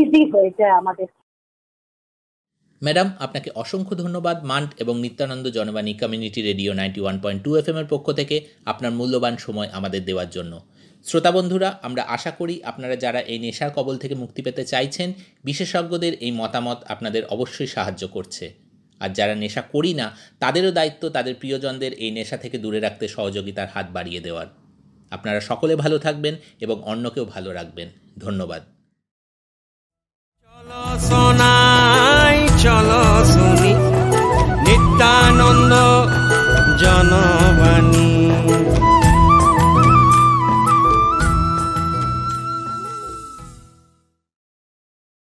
ইজি 0.00 0.22
হয়ে 0.32 0.50
যায় 0.58 0.74
আমাদের। 0.80 1.08
ম্যাডাম 2.82 3.08
আপনাকে 3.24 3.48
অসংখ্য 3.62 3.94
ধন্যবাদ। 4.02 4.36
মান্ট 4.50 4.70
এবং 4.82 4.94
Nityananda 5.04 5.46
Janabani 5.56 5.92
community 6.02 6.40
radio 6.48 6.72
ninety 6.78 7.00
one 7.02 7.16
point 7.22 7.40
two 7.44 7.50
F 7.60 7.66
এর 7.80 7.86
পক্ষ 7.92 8.06
থেকে 8.20 8.36
আপনার 8.72 8.92
মূল্যবান 8.98 9.34
সময় 9.46 9.68
আমাদের 9.78 10.00
দেওয়ার 10.08 10.28
জন্য। 10.36 10.52
শ্রোতা 11.04 11.30
বন্ধুরা, 11.30 11.78
আমরা 11.82 12.02
আশা 12.02 12.30
করি 12.30 12.62
আপনারা 12.64 12.96
যারা 12.96 13.20
এই 13.20 13.38
নেশার 13.38 13.70
কবল 13.70 13.96
থেকে 13.98 14.14
মুক্তি 14.14 14.42
পেতে 14.42 14.64
চাইছেন, 14.64 15.12
বিশেষজ্ঞদের 15.44 16.14
এই 16.14 16.30
মতামত 16.30 16.84
আপনাদের 16.88 17.26
অবশ্যই 17.26 17.66
সাহায্য 17.66 18.08
করছে। 18.08 18.54
আর 19.00 19.08
যারা 19.08 19.34
নেশা 19.34 19.62
করি 19.62 19.94
না, 19.94 20.16
তাদেরও 20.40 20.70
দায়িত্ব 20.70 21.08
তাদের 21.08 21.34
প্রিয়জনদের 21.34 21.92
এই 21.92 22.10
নেশা 22.10 22.36
থেকে 22.36 22.58
দূরে 22.58 22.80
রাখতে 22.80 23.08
সহযোগিতার 23.08 23.68
হাত 23.74 23.86
বাড়িয়ে 23.92 24.20
দেওয়ার। 24.20 24.46
আপনারা 25.10 25.40
সকলে 25.40 25.76
ভালো 25.76 25.98
থাকবেন 25.98 26.36
এবং 26.60 26.82
অন্যকেও 26.82 27.24
ভালো 27.24 27.52
রাখবেন। 27.52 27.88
ধন্যবাদ। 28.32 28.62
নিত্যানন্দ 34.66 35.72
জন 36.82 37.10